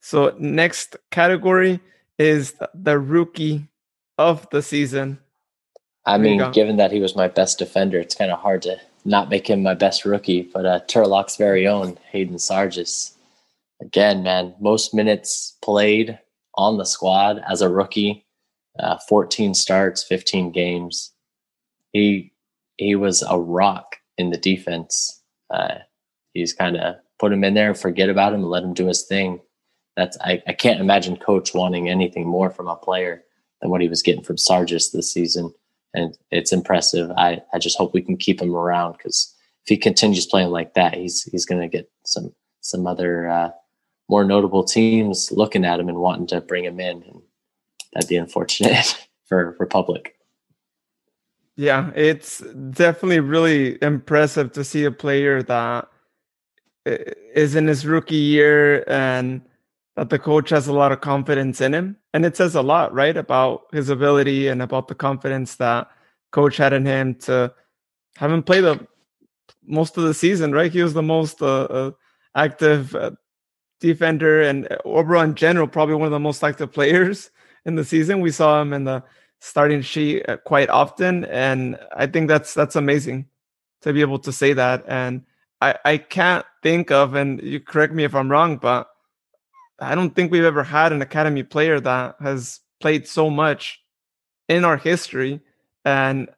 [0.01, 1.81] So next category
[2.19, 3.69] is the rookie
[4.19, 5.19] of the season.
[6.05, 9.31] I mean, given that he was my best defender, it's kind of hard to not
[9.31, 10.43] make him my best rookie.
[10.43, 13.17] But uh, Turlock's very own Hayden Sargis
[13.81, 16.19] again, man, most minutes played
[16.55, 18.27] on the squad as a rookie,
[18.79, 21.13] uh, 14 starts, 15 games.
[21.93, 22.33] He
[22.77, 25.23] he was a rock in the defense.
[25.51, 25.77] Uh,
[26.35, 29.41] he's kind of put him in there, forget about him, let him do his thing.
[29.97, 33.25] That's I, I can't imagine coach wanting anything more from a player
[33.61, 35.55] than what he was getting from Sargis this season.
[35.97, 37.11] And it's impressive.
[37.17, 39.35] I, I just hope we can keep him around because
[39.65, 43.51] if he continues playing like that, he's he's going to get some some other uh,
[44.09, 47.03] more notable teams looking at him and wanting to bring him in.
[47.03, 47.23] And
[47.95, 50.15] that'd be unfortunate for Republic.
[51.57, 52.41] Yeah, it's
[52.71, 55.89] definitely really impressive to see a player that
[56.85, 59.41] is in his rookie year and
[59.97, 61.97] that the coach has a lot of confidence in him.
[62.13, 65.89] And it says a lot, right, about his ability and about the confidence that
[66.33, 67.53] coach had in him to
[68.17, 68.87] have him play the
[69.67, 70.71] most of the season, right?
[70.71, 71.91] He was the most uh, uh,
[72.35, 73.13] active uh,
[73.81, 77.31] defender and overall in general, probably one of the most active players
[77.65, 78.21] in the season.
[78.21, 79.03] We saw him in the
[79.41, 83.27] starting sheet uh, quite often, and I think that's that's amazing
[83.83, 84.85] to be able to say that.
[84.87, 85.25] And
[85.61, 88.89] I I can't think of, and you correct me if I'm wrong, but
[89.79, 93.83] I don't think we've ever had an academy player that has played so much
[94.49, 95.41] in our history.
[95.85, 96.29] And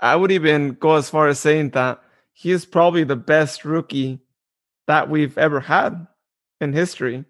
[0.00, 2.00] I would even go as far as saying that
[2.32, 4.20] he is probably the best rookie
[4.86, 6.06] that we've ever had
[6.60, 7.24] in history.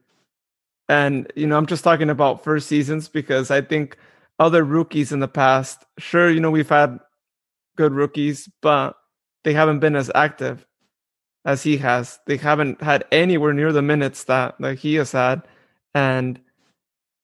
[0.88, 3.96] And, you know, I'm just talking about first seasons because I think
[4.38, 6.98] other rookies in the past, sure, you know, we've had
[7.76, 8.96] good rookies, but
[9.44, 10.66] they haven't been as active
[11.44, 12.18] as he has.
[12.26, 15.42] They haven't had anywhere near the minutes that, that he has had.
[15.94, 16.40] And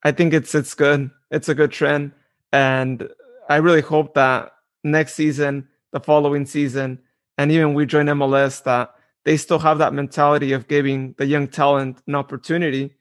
[0.02, 1.10] I think it's it's good.
[1.30, 2.12] It's a good trend.
[2.52, 3.08] And
[3.48, 4.52] I really hope that
[4.84, 6.98] next season, the following season,
[7.38, 8.94] and even we join MLS that
[9.24, 12.94] they still have that mentality of giving the young talent an opportunity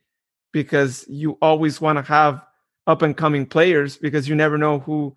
[0.51, 2.41] because you always want to have
[2.87, 5.15] up and coming players because you never know who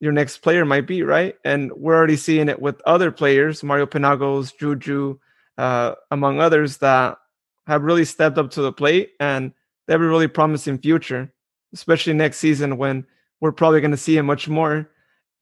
[0.00, 1.36] your next player might be, right?
[1.44, 5.18] And we're already seeing it with other players, Mario Penagos, Juju,
[5.58, 7.18] uh, among others, that
[7.66, 9.52] have really stepped up to the plate and
[9.86, 11.32] they have a really promising future,
[11.72, 13.06] especially next season when
[13.40, 14.90] we're probably going to see him much more.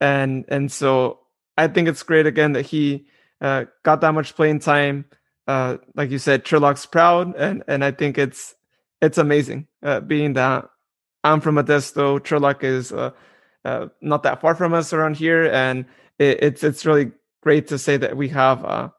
[0.00, 1.20] And and so
[1.56, 3.06] I think it's great again that he
[3.40, 5.04] uh, got that much playing time.
[5.46, 8.54] Uh, like you said, Turlock's proud, and and I think it's
[9.00, 9.66] it's amazing.
[9.82, 10.68] Uh, being that
[11.24, 13.10] I'm from Modesto, Turlock is uh,
[13.64, 15.84] uh, not that far from us around here, and
[16.18, 18.92] it, it's it's really great to say that we have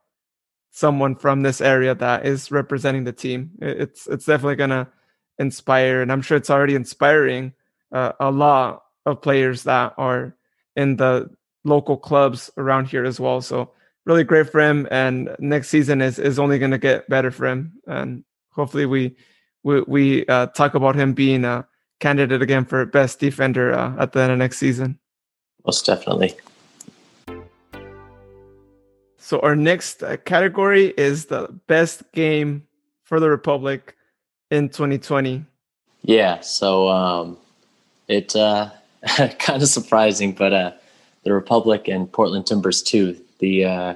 [0.73, 3.51] someone from this area that is representing the team.
[3.61, 4.89] It's it's definitely gonna
[5.39, 7.53] inspire, and I'm sure it's already inspiring
[7.91, 10.35] uh, a lot of players that are
[10.75, 11.29] in the
[11.63, 13.39] local clubs around here as well.
[13.39, 13.71] So
[14.05, 14.87] really great for him.
[14.91, 17.73] And next season is is only to get better for him.
[17.87, 19.15] And hopefully we
[19.63, 21.67] we we uh, talk about him being a
[21.99, 24.99] candidate again for best defender uh, at the end of next season.
[25.65, 26.35] Most definitely.
[29.33, 32.67] So our next uh, category is the best game
[33.01, 33.95] for the Republic
[34.51, 35.43] in 2020.
[36.03, 37.37] Yeah, so um,
[38.07, 38.69] it uh,
[39.39, 40.71] kind of surprising, but uh,
[41.23, 43.95] the Republic and Portland Timbers 2 the uh,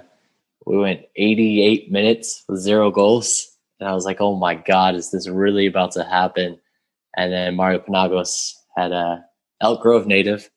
[0.66, 3.48] we went 88 minutes with zero goals,
[3.80, 6.58] and I was like, "Oh my god, is this really about to happen?"
[7.16, 9.24] And then Mario Penagos had a
[9.62, 10.50] Elk Grove native,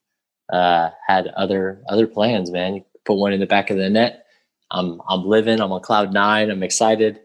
[0.50, 2.50] uh, had other other plans.
[2.50, 4.24] Man, put one in the back of the net.
[4.70, 5.60] I'm I'm living.
[5.60, 6.50] I'm on cloud nine.
[6.50, 7.20] I'm excited.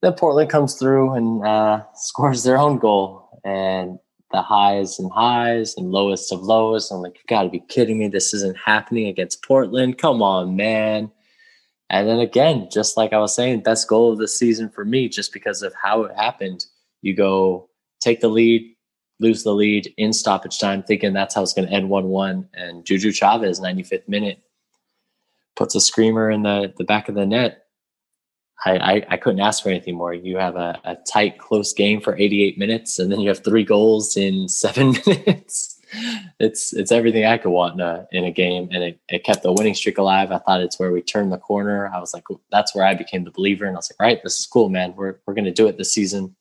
[0.00, 3.98] Then Portland comes through and uh, scores their own goal, and
[4.32, 6.90] the highs and highs and lowest of lows.
[6.90, 8.08] I'm like, you got to be kidding me!
[8.08, 9.98] This isn't happening against Portland.
[9.98, 11.10] Come on, man.
[11.90, 15.08] And then again, just like I was saying, best goal of the season for me,
[15.08, 16.64] just because of how it happened.
[17.02, 17.68] You go
[18.00, 18.74] take the lead,
[19.20, 22.48] lose the lead in stoppage time, thinking that's how it's going to end 1 1.
[22.54, 24.42] And Juju Chavez, 95th minute,
[25.56, 27.62] puts a screamer in the, the back of the net
[28.64, 30.14] I, I, I, couldn't ask for anything more.
[30.14, 33.64] You have a, a, tight, close game for 88 minutes, and then you have three
[33.64, 35.80] goals in seven minutes.
[36.40, 39.42] it's it's everything I could want in a in a game, and it, it kept
[39.42, 40.32] the winning streak alive.
[40.32, 41.90] I thought it's where we turned the corner.
[41.92, 44.40] I was like, that's where I became the believer, and I was like, right, this
[44.40, 44.94] is cool, man.
[44.96, 46.34] We're we're gonna do it this season.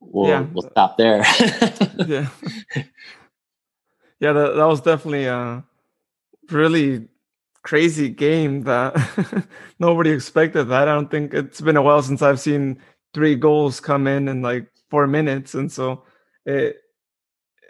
[0.00, 0.46] We'll yeah.
[0.52, 1.24] we'll stop there.
[2.06, 2.28] yeah,
[4.20, 4.32] yeah.
[4.32, 5.64] That that was definitely a
[6.50, 7.08] really
[7.62, 9.46] crazy game that
[9.78, 10.88] nobody expected that.
[10.88, 12.78] I don't think it's been a while since I've seen
[13.14, 16.04] three goals come in in like four minutes, and so
[16.46, 16.76] it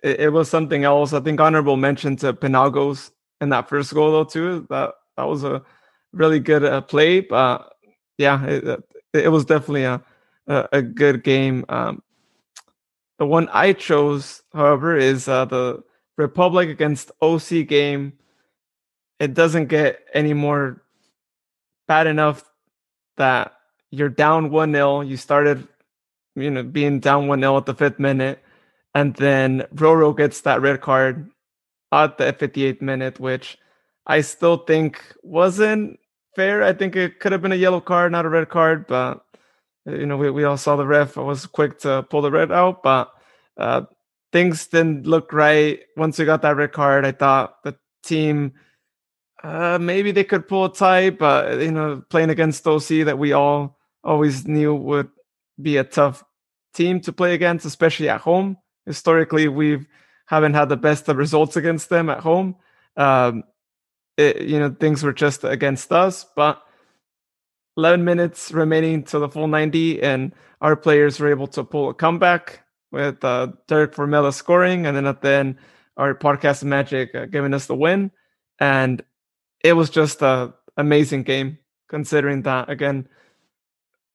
[0.02, 1.12] it, it was something else.
[1.12, 4.66] I think honorable mention to Penagos in that first goal though too.
[4.70, 5.62] That that was a
[6.12, 7.74] really good uh, play, but
[8.18, 10.02] yeah, it, it was definitely a
[10.46, 11.64] a, a good game.
[11.68, 12.02] Um,
[13.18, 15.82] the one I chose, however, is uh, the
[16.16, 18.14] Republic against OC game
[19.22, 20.82] it doesn't get any more
[21.86, 22.42] bad enough
[23.18, 23.52] that
[23.92, 25.02] you're down 1 0.
[25.02, 25.68] You started,
[26.34, 28.42] you know, being down 1 0 at the fifth minute.
[28.96, 31.30] And then Roro gets that red card
[31.92, 33.58] at the 58th minute, which
[34.08, 36.00] I still think wasn't
[36.34, 36.64] fair.
[36.64, 38.88] I think it could have been a yellow card, not a red card.
[38.88, 39.24] But,
[39.86, 41.16] you know, we, we all saw the ref.
[41.16, 42.82] I was quick to pull the red out.
[42.82, 43.12] But
[43.56, 43.82] uh,
[44.32, 45.78] things didn't look right.
[45.96, 48.54] Once we got that red card, I thought the team
[49.42, 53.32] uh, maybe they could pull a tie, but you know, playing against OC that we
[53.32, 55.10] all always knew would
[55.60, 56.24] be a tough
[56.74, 58.56] team to play against, especially at home.
[58.86, 59.86] Historically, we
[60.26, 62.56] haven't had the best of results against them at home.
[62.96, 63.44] Um,
[64.16, 66.62] it, you know, things were just against us, but
[67.76, 71.94] 11 minutes remaining to the full 90, and our players were able to pull a
[71.94, 75.56] comeback with uh, Derek Formella scoring, and then at the end,
[75.96, 78.10] our podcast magic uh, giving us the win.
[78.58, 79.02] And
[79.62, 81.58] it was just a amazing game
[81.88, 83.06] considering that again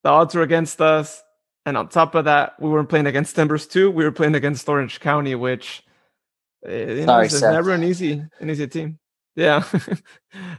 [0.04, 1.24] the odds were against us
[1.66, 4.68] and on top of that we weren't playing against Timbers 2 we were playing against
[4.68, 5.84] orange county which
[6.66, 9.00] eh, you know, is never an easy an easy team.
[9.36, 9.64] Yeah.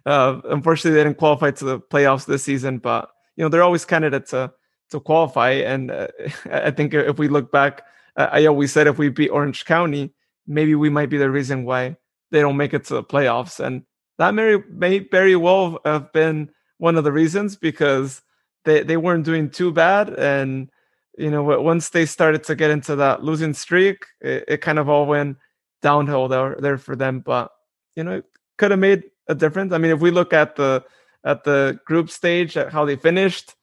[0.06, 3.84] Uh, unfortunately they didn't qualify to the playoffs this season but you know they're always
[3.84, 4.50] candidates to
[4.90, 6.08] to qualify and uh,
[6.50, 7.82] i think if we look back
[8.16, 10.12] uh, i always said if we beat orange county
[10.46, 11.96] maybe we might be the reason why
[12.30, 13.84] they don't make it to the playoffs and
[14.18, 18.22] that may, may very well have been one of the reasons because
[18.64, 20.10] they, they weren't doing too bad.
[20.10, 20.70] And,
[21.16, 24.88] you know, once they started to get into that losing streak, it, it kind of
[24.88, 25.36] all went
[25.82, 27.20] downhill there, there for them.
[27.20, 27.50] But,
[27.96, 28.24] you know, it
[28.58, 29.72] could have made a difference.
[29.72, 30.84] I mean, if we look at the
[31.24, 33.54] at the group stage at how they finished,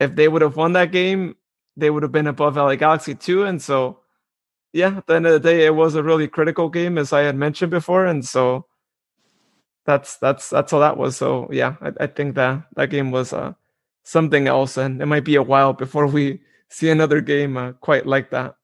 [0.00, 1.36] if they would have won that game,
[1.76, 3.44] they would have been above LA Galaxy too.
[3.44, 4.00] And so,
[4.72, 7.22] yeah, at the end of the day, it was a really critical game, as I
[7.22, 8.06] had mentioned before.
[8.06, 8.66] And so,
[9.84, 11.16] that's that's that's all that was.
[11.16, 13.52] So yeah, I, I think that that game was uh,
[14.02, 18.06] something else, and it might be a while before we see another game uh, quite
[18.06, 18.56] like that.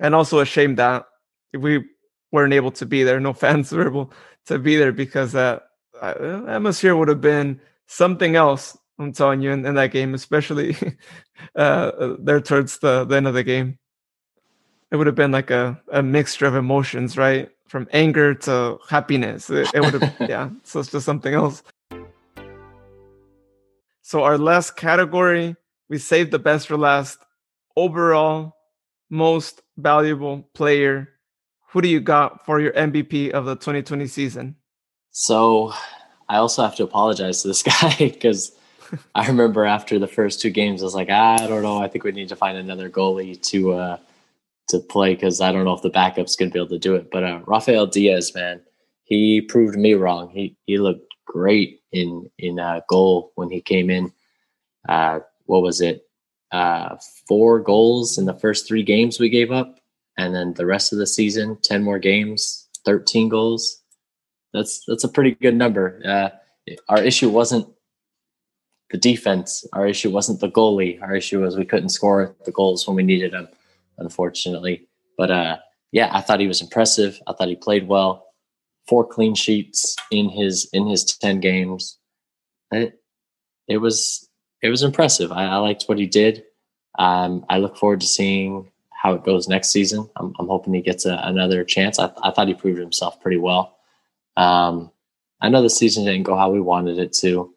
[0.00, 1.06] And also a shame that
[1.52, 1.84] we
[2.32, 3.20] weren't able to be there.
[3.20, 4.12] No fans were able
[4.46, 5.68] to be there because that
[6.00, 8.76] uh, atmosphere would have been something else.
[8.98, 10.76] I'm telling you in, in that game, especially
[11.56, 13.78] uh, there towards the, the end of the game.
[14.94, 17.50] It would have been like a, a mixture of emotions, right?
[17.74, 19.50] from anger to happiness.
[19.50, 20.50] It, it would have, yeah.
[20.62, 21.60] So it's just something else.
[24.02, 25.56] So our last category,
[25.88, 27.18] we saved the best for last.
[27.76, 28.54] Overall,
[29.10, 31.08] most valuable player.
[31.70, 34.54] Who do you got for your MVP of the 2020 season?
[35.10, 35.72] So
[36.28, 38.52] I also have to apologize to this guy because
[39.16, 41.82] I remember after the first two games, I was like, I don't know.
[41.82, 43.96] I think we need to find another goalie to uh,
[44.68, 46.94] to play because I don't know if the backup's going to be able to do
[46.94, 47.10] it.
[47.10, 48.60] But uh, Rafael Diaz, man,
[49.04, 50.30] he proved me wrong.
[50.30, 54.12] He he looked great in in uh, goal when he came in.
[54.88, 56.06] Uh, what was it?
[56.52, 56.96] Uh,
[57.28, 59.80] four goals in the first three games we gave up,
[60.16, 63.82] and then the rest of the season, ten more games, thirteen goals.
[64.52, 66.00] That's that's a pretty good number.
[66.04, 66.30] Uh,
[66.88, 67.68] our issue wasn't
[68.90, 69.66] the defense.
[69.72, 71.02] Our issue wasn't the goalie.
[71.02, 73.48] Our issue was we couldn't score the goals when we needed them
[73.98, 74.88] unfortunately.
[75.16, 75.56] But uh,
[75.92, 77.20] yeah, I thought he was impressive.
[77.26, 78.26] I thought he played well.
[78.86, 81.98] Four clean sheets in his in his ten games.
[82.70, 83.00] It
[83.68, 84.28] it was
[84.62, 85.32] it was impressive.
[85.32, 86.44] I, I liked what he did.
[86.98, 90.08] Um, I look forward to seeing how it goes next season.
[90.16, 91.98] I'm, I'm hoping he gets a, another chance.
[91.98, 93.76] I, I, thought he proved himself pretty well.
[94.38, 94.90] Um,
[95.42, 97.52] I know the season didn't go how we wanted it to,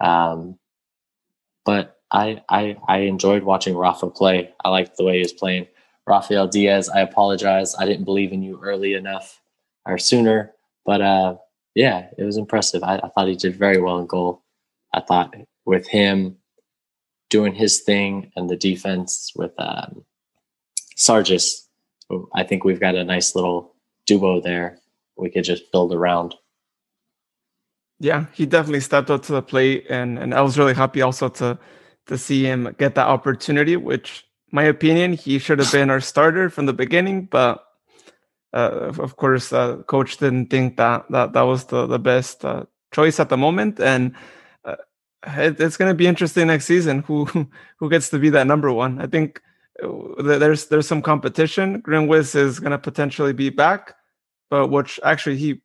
[0.00, 0.58] um,
[1.66, 4.52] but I, I I enjoyed watching Rafa play.
[4.64, 5.66] I liked the way he was playing.
[6.06, 7.74] Rafael Diaz, I apologize.
[7.78, 9.40] I didn't believe in you early enough
[9.86, 10.52] or sooner,
[10.84, 11.36] but uh,
[11.74, 12.82] yeah, it was impressive.
[12.82, 14.42] I, I thought he did very well in goal.
[14.92, 15.34] I thought
[15.64, 16.36] with him
[17.28, 20.04] doing his thing and the defense with um,
[20.96, 21.68] Sargis,
[22.34, 23.74] I think we've got a nice little
[24.06, 24.78] duo there.
[25.16, 26.34] We could just build around.
[28.00, 31.28] Yeah, he definitely stepped up to the plate, and and I was really happy also
[31.28, 31.58] to
[32.10, 33.76] to see him get that opportunity.
[33.76, 37.64] Which, my opinion, he should have been our starter from the beginning, but
[38.52, 42.64] uh, of course, uh, coach didn't think that that that was the the best uh,
[42.92, 44.14] choice at the moment, and
[44.64, 44.76] uh,
[45.26, 47.24] it, it's going to be interesting next season who
[47.78, 49.00] who gets to be that number one.
[49.00, 49.40] I think
[49.82, 51.80] uh, there's there's some competition.
[51.82, 53.94] Grinwis is going to potentially be back,
[54.50, 55.62] but which actually he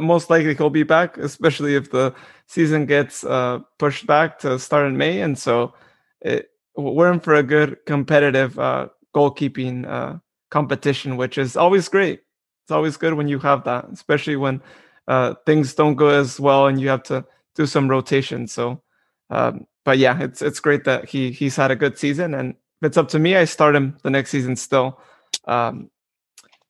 [0.00, 2.14] most likely he'll be back, especially if the
[2.46, 5.20] season gets uh, pushed back to start in May.
[5.20, 5.74] And so
[6.20, 10.18] it, we're in for a good competitive uh, goalkeeping uh,
[10.50, 12.20] competition, which is always great.
[12.64, 14.60] It's always good when you have that, especially when
[15.06, 17.24] uh, things don't go as well and you have to
[17.54, 18.46] do some rotation.
[18.46, 18.82] So,
[19.30, 22.34] um, but yeah, it's it's great that he he's had a good season.
[22.34, 25.00] And if it's up to me, I start him the next season still.
[25.46, 25.90] Um,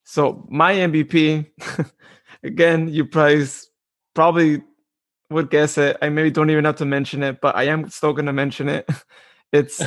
[0.05, 1.47] so my MVP.
[2.43, 3.69] again, you guys
[4.15, 4.63] probably
[5.31, 5.97] would guess it.
[6.03, 8.69] I maybe don't even have to mention it, but I am still going to mention
[8.69, 8.89] it.
[9.51, 9.81] It's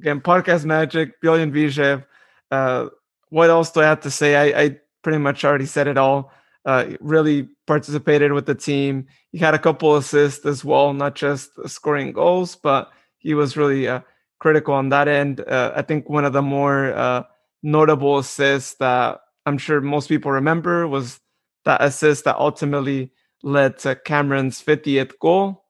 [0.00, 2.04] again podcast magic, Villyan Bijev.
[2.52, 2.90] Uh,
[3.30, 4.36] what else do I have to say?
[4.36, 6.32] I, I pretty much already said it all.
[6.64, 9.08] Uh, really participated with the team.
[9.32, 13.88] He had a couple assists as well, not just scoring goals, but he was really
[13.88, 14.02] uh,
[14.38, 15.40] critical on that end.
[15.40, 17.24] Uh, I think one of the more uh,
[17.62, 21.18] notable assists that I'm sure most people remember was
[21.64, 25.64] that assist that ultimately led to Cameron's 50th goal.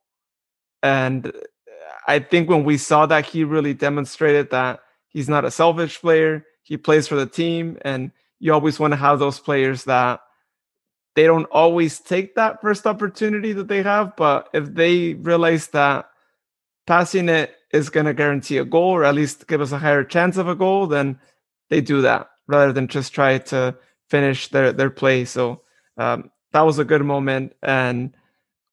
[0.82, 1.30] And uh,
[2.07, 6.45] I think when we saw that, he really demonstrated that he's not a selfish player.
[6.62, 7.78] He plays for the team.
[7.82, 10.20] And you always want to have those players that
[11.14, 14.16] they don't always take that first opportunity that they have.
[14.16, 16.09] But if they realize that
[16.86, 20.05] passing it is going to guarantee a goal or at least give us a higher
[20.05, 21.18] chance of a goal, then
[21.68, 23.76] they do that rather than just try to
[24.09, 25.24] finish their, their play.
[25.24, 25.62] So
[26.01, 27.55] um, that was a good moment.
[27.62, 28.14] And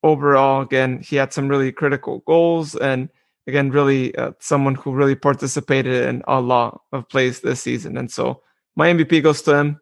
[0.04, 3.10] overall, again, he had some really critical goals and
[3.48, 7.98] again, really uh, someone who really participated in a lot of plays this season.
[7.98, 8.42] And so
[8.76, 9.82] my MVP goes to him,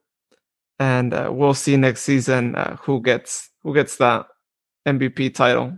[0.80, 4.28] and uh, we'll see next season uh, who gets who gets that
[4.88, 5.78] MVP title.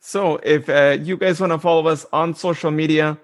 [0.00, 3.18] So if uh, you guys want to follow us on social media,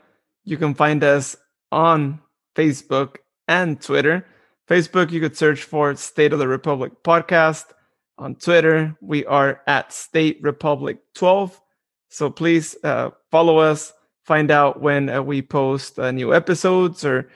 [0.45, 1.37] you can find us
[1.71, 2.21] on
[2.57, 3.17] Facebook
[3.47, 4.27] and Twitter.
[4.73, 7.67] Facebook, you could search for State of the Republic podcast.
[8.17, 11.61] On Twitter, we are at State Republic 12.
[12.09, 13.93] So please uh, follow us,
[14.25, 17.29] find out when uh, we post uh, new episodes or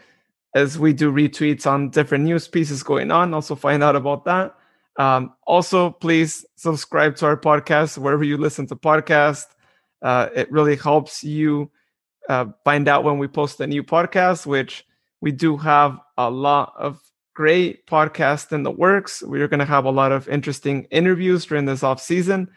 [0.55, 3.35] as we do retweets on different news pieces going on.
[3.35, 4.55] Also, find out about that.
[4.99, 9.49] Um, also, please subscribe to our podcast wherever you listen to podcasts.
[10.01, 11.71] Uh, it really helps you
[12.31, 14.87] uh, find out when we post a new podcast, which
[15.21, 16.99] we do have a lot of
[17.37, 19.23] great podcast in the works.
[19.23, 22.49] We're going to have a lot of interesting interviews during this off season.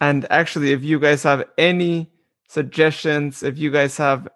[0.00, 2.10] And actually, if you guys have any
[2.48, 4.26] suggestions, if you guys have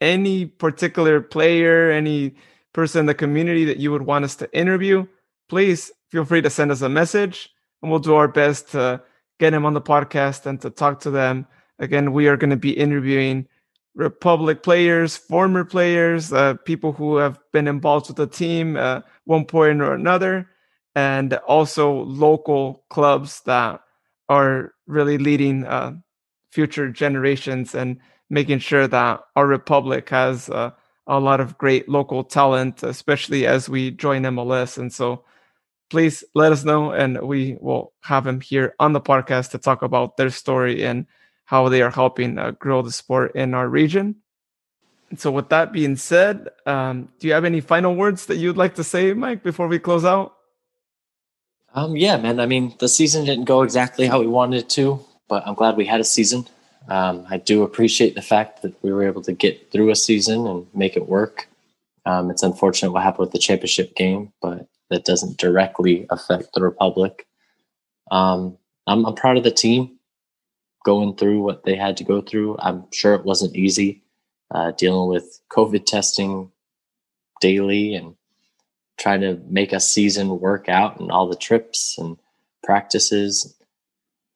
[0.00, 2.34] any particular player, any
[2.72, 5.06] person in the community that you would want us to interview,
[5.48, 7.48] please feel free to send us a message
[7.82, 9.00] and we'll do our best to
[9.38, 11.46] get them on the podcast and to talk to them.
[11.78, 13.46] Again, we are going to be interviewing
[13.96, 19.46] Republic players, former players, uh, people who have been involved with the team uh, one
[19.46, 20.48] point or another,
[20.94, 23.80] and also local clubs that
[24.28, 25.92] are really leading uh,
[26.52, 27.98] future generations and
[28.28, 30.70] making sure that our Republic has uh,
[31.06, 34.76] a lot of great local talent, especially as we join MLS.
[34.76, 35.24] And so
[35.88, 39.82] please let us know, and we will have them here on the podcast to talk
[39.82, 41.06] about their story and
[41.46, 44.16] how they are helping uh, grow the sport in our region.
[45.10, 48.56] And so, with that being said, um, do you have any final words that you'd
[48.56, 50.34] like to say, Mike, before we close out?
[51.74, 52.40] Um, yeah, man.
[52.40, 55.76] I mean, the season didn't go exactly how we wanted it to, but I'm glad
[55.76, 56.46] we had a season.
[56.88, 60.46] Um, I do appreciate the fact that we were able to get through a season
[60.46, 61.48] and make it work.
[62.04, 66.62] Um, it's unfortunate what happened with the championship game, but that doesn't directly affect the
[66.62, 67.26] Republic.
[68.10, 69.95] Um, I'm, I'm proud of the team
[70.86, 72.56] going through what they had to go through.
[72.60, 74.04] I'm sure it wasn't easy
[74.52, 76.52] uh, dealing with COVID testing,
[77.40, 78.14] daily and
[78.96, 82.16] trying to make a season work out and all the trips and
[82.62, 83.54] practices.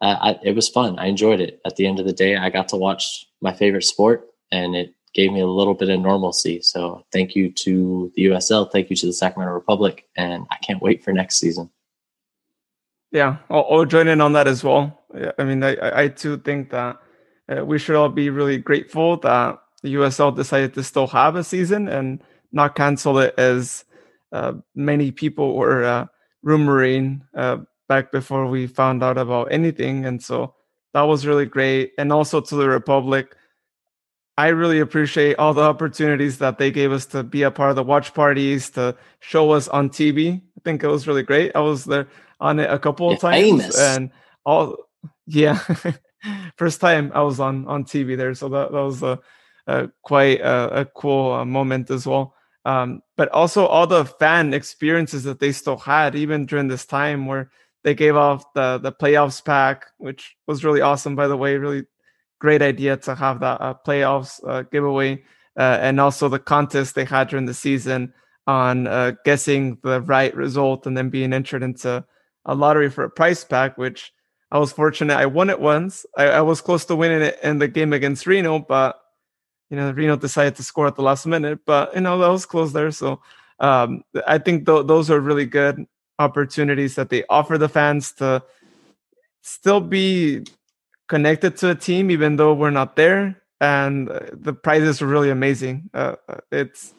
[0.01, 0.98] Uh, I, it was fun.
[0.98, 1.60] I enjoyed it.
[1.64, 4.93] At the end of the day, I got to watch my favorite sport, and it
[5.14, 6.60] gave me a little bit of normalcy.
[6.62, 8.70] So thank you to the USL.
[8.70, 11.70] Thank you to the Sacramento Republic, and I can't wait for next season.
[13.12, 14.99] Yeah, I'll, I'll join in on that as well.
[15.39, 16.99] I mean, I, I too think that
[17.49, 21.45] uh, we should all be really grateful that the USL decided to still have a
[21.45, 22.23] season and
[22.53, 23.85] not cancel it as
[24.32, 26.07] uh, many people were uh,
[26.45, 27.59] rumoring uh,
[27.89, 30.05] back before we found out about anything.
[30.05, 30.55] And so
[30.93, 31.93] that was really great.
[31.99, 33.37] And also to the Republic,
[34.37, 37.77] I really appreciate all the opportunities that they gave us to be a part of
[37.77, 40.37] the watch parties, to show us on TV.
[40.41, 41.53] I think it was really great.
[41.55, 42.09] I was there
[42.41, 43.78] on it a couple of times, famous.
[43.78, 44.11] and
[44.47, 44.77] all
[45.35, 45.59] yeah,
[46.57, 49.19] first time I was on on TV there, so that, that was a,
[49.66, 52.35] a quite a, a cool uh, moment as well.
[52.65, 57.27] Um, but also all the fan experiences that they still had, even during this time
[57.27, 57.51] where
[57.85, 61.57] they gave off the the playoffs pack, which was really awesome, by the way.
[61.57, 61.85] Really
[62.40, 65.23] great idea to have that uh, playoffs uh, giveaway,
[65.59, 68.12] uh, and also the contest they had during the season
[68.47, 72.05] on uh, guessing the right result and then being entered into
[72.47, 74.12] a lottery for a prize pack, which
[74.51, 75.16] I was fortunate.
[75.16, 76.05] I won it once.
[76.16, 79.01] I, I was close to winning it in the game against Reno, but
[79.70, 82.47] you know, Reno decided to score at the last minute, but you know, that was
[82.47, 82.90] close there.
[82.90, 83.20] So
[83.60, 85.86] um, I think th- those are really good
[86.18, 88.43] opportunities that they offer the fans to
[89.43, 90.44] still be
[91.09, 93.40] connected to a team, even though we're not there.
[93.60, 95.90] And uh, the prizes were really amazing.
[95.94, 96.94] Uh, uh it's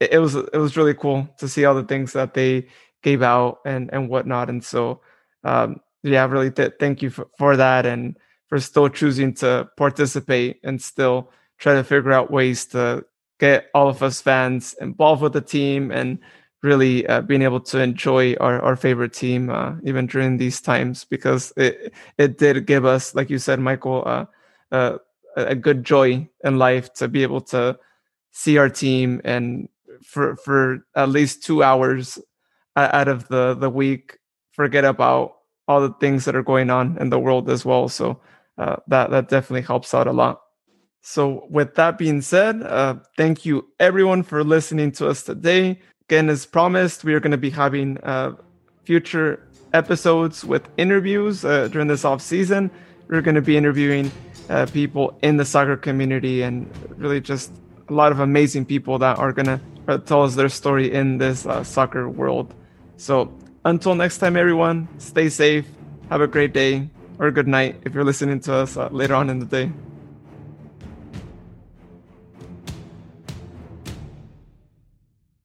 [0.00, 2.68] it, it was it was really cool to see all the things that they
[3.02, 4.48] gave out and and whatnot.
[4.48, 5.00] And so
[5.42, 8.16] um, yeah, really th- thank you for, for that and
[8.48, 13.04] for still choosing to participate and still try to figure out ways to
[13.40, 16.18] get all of us fans involved with the team and
[16.62, 21.04] really uh, being able to enjoy our, our favorite team uh, even during these times
[21.04, 24.24] because it it did give us like you said michael uh,
[24.72, 24.96] uh
[25.36, 27.76] a good joy in life to be able to
[28.30, 29.68] see our team and
[30.02, 32.18] for for at least two hours
[32.76, 34.18] out of the the week
[34.52, 35.36] forget about
[35.68, 38.20] all the things that are going on in the world as well so
[38.58, 40.40] uh, that that definitely helps out a lot
[41.06, 45.78] so, with that being said, uh, thank you everyone for listening to us today.
[46.08, 48.32] Again, as promised, we are going to be having uh,
[48.84, 52.70] future episodes with interviews uh, during this off season.
[53.08, 54.10] We're going to be interviewing
[54.48, 57.52] uh, people in the soccer community and really just
[57.90, 61.18] a lot of amazing people that are going to uh, tell us their story in
[61.18, 62.54] this soccer world.
[62.96, 63.30] So,
[63.64, 65.66] until next time, everyone, stay safe,
[66.10, 66.88] have a great day
[67.18, 69.72] or good night if you're listening to us uh, later on in the day.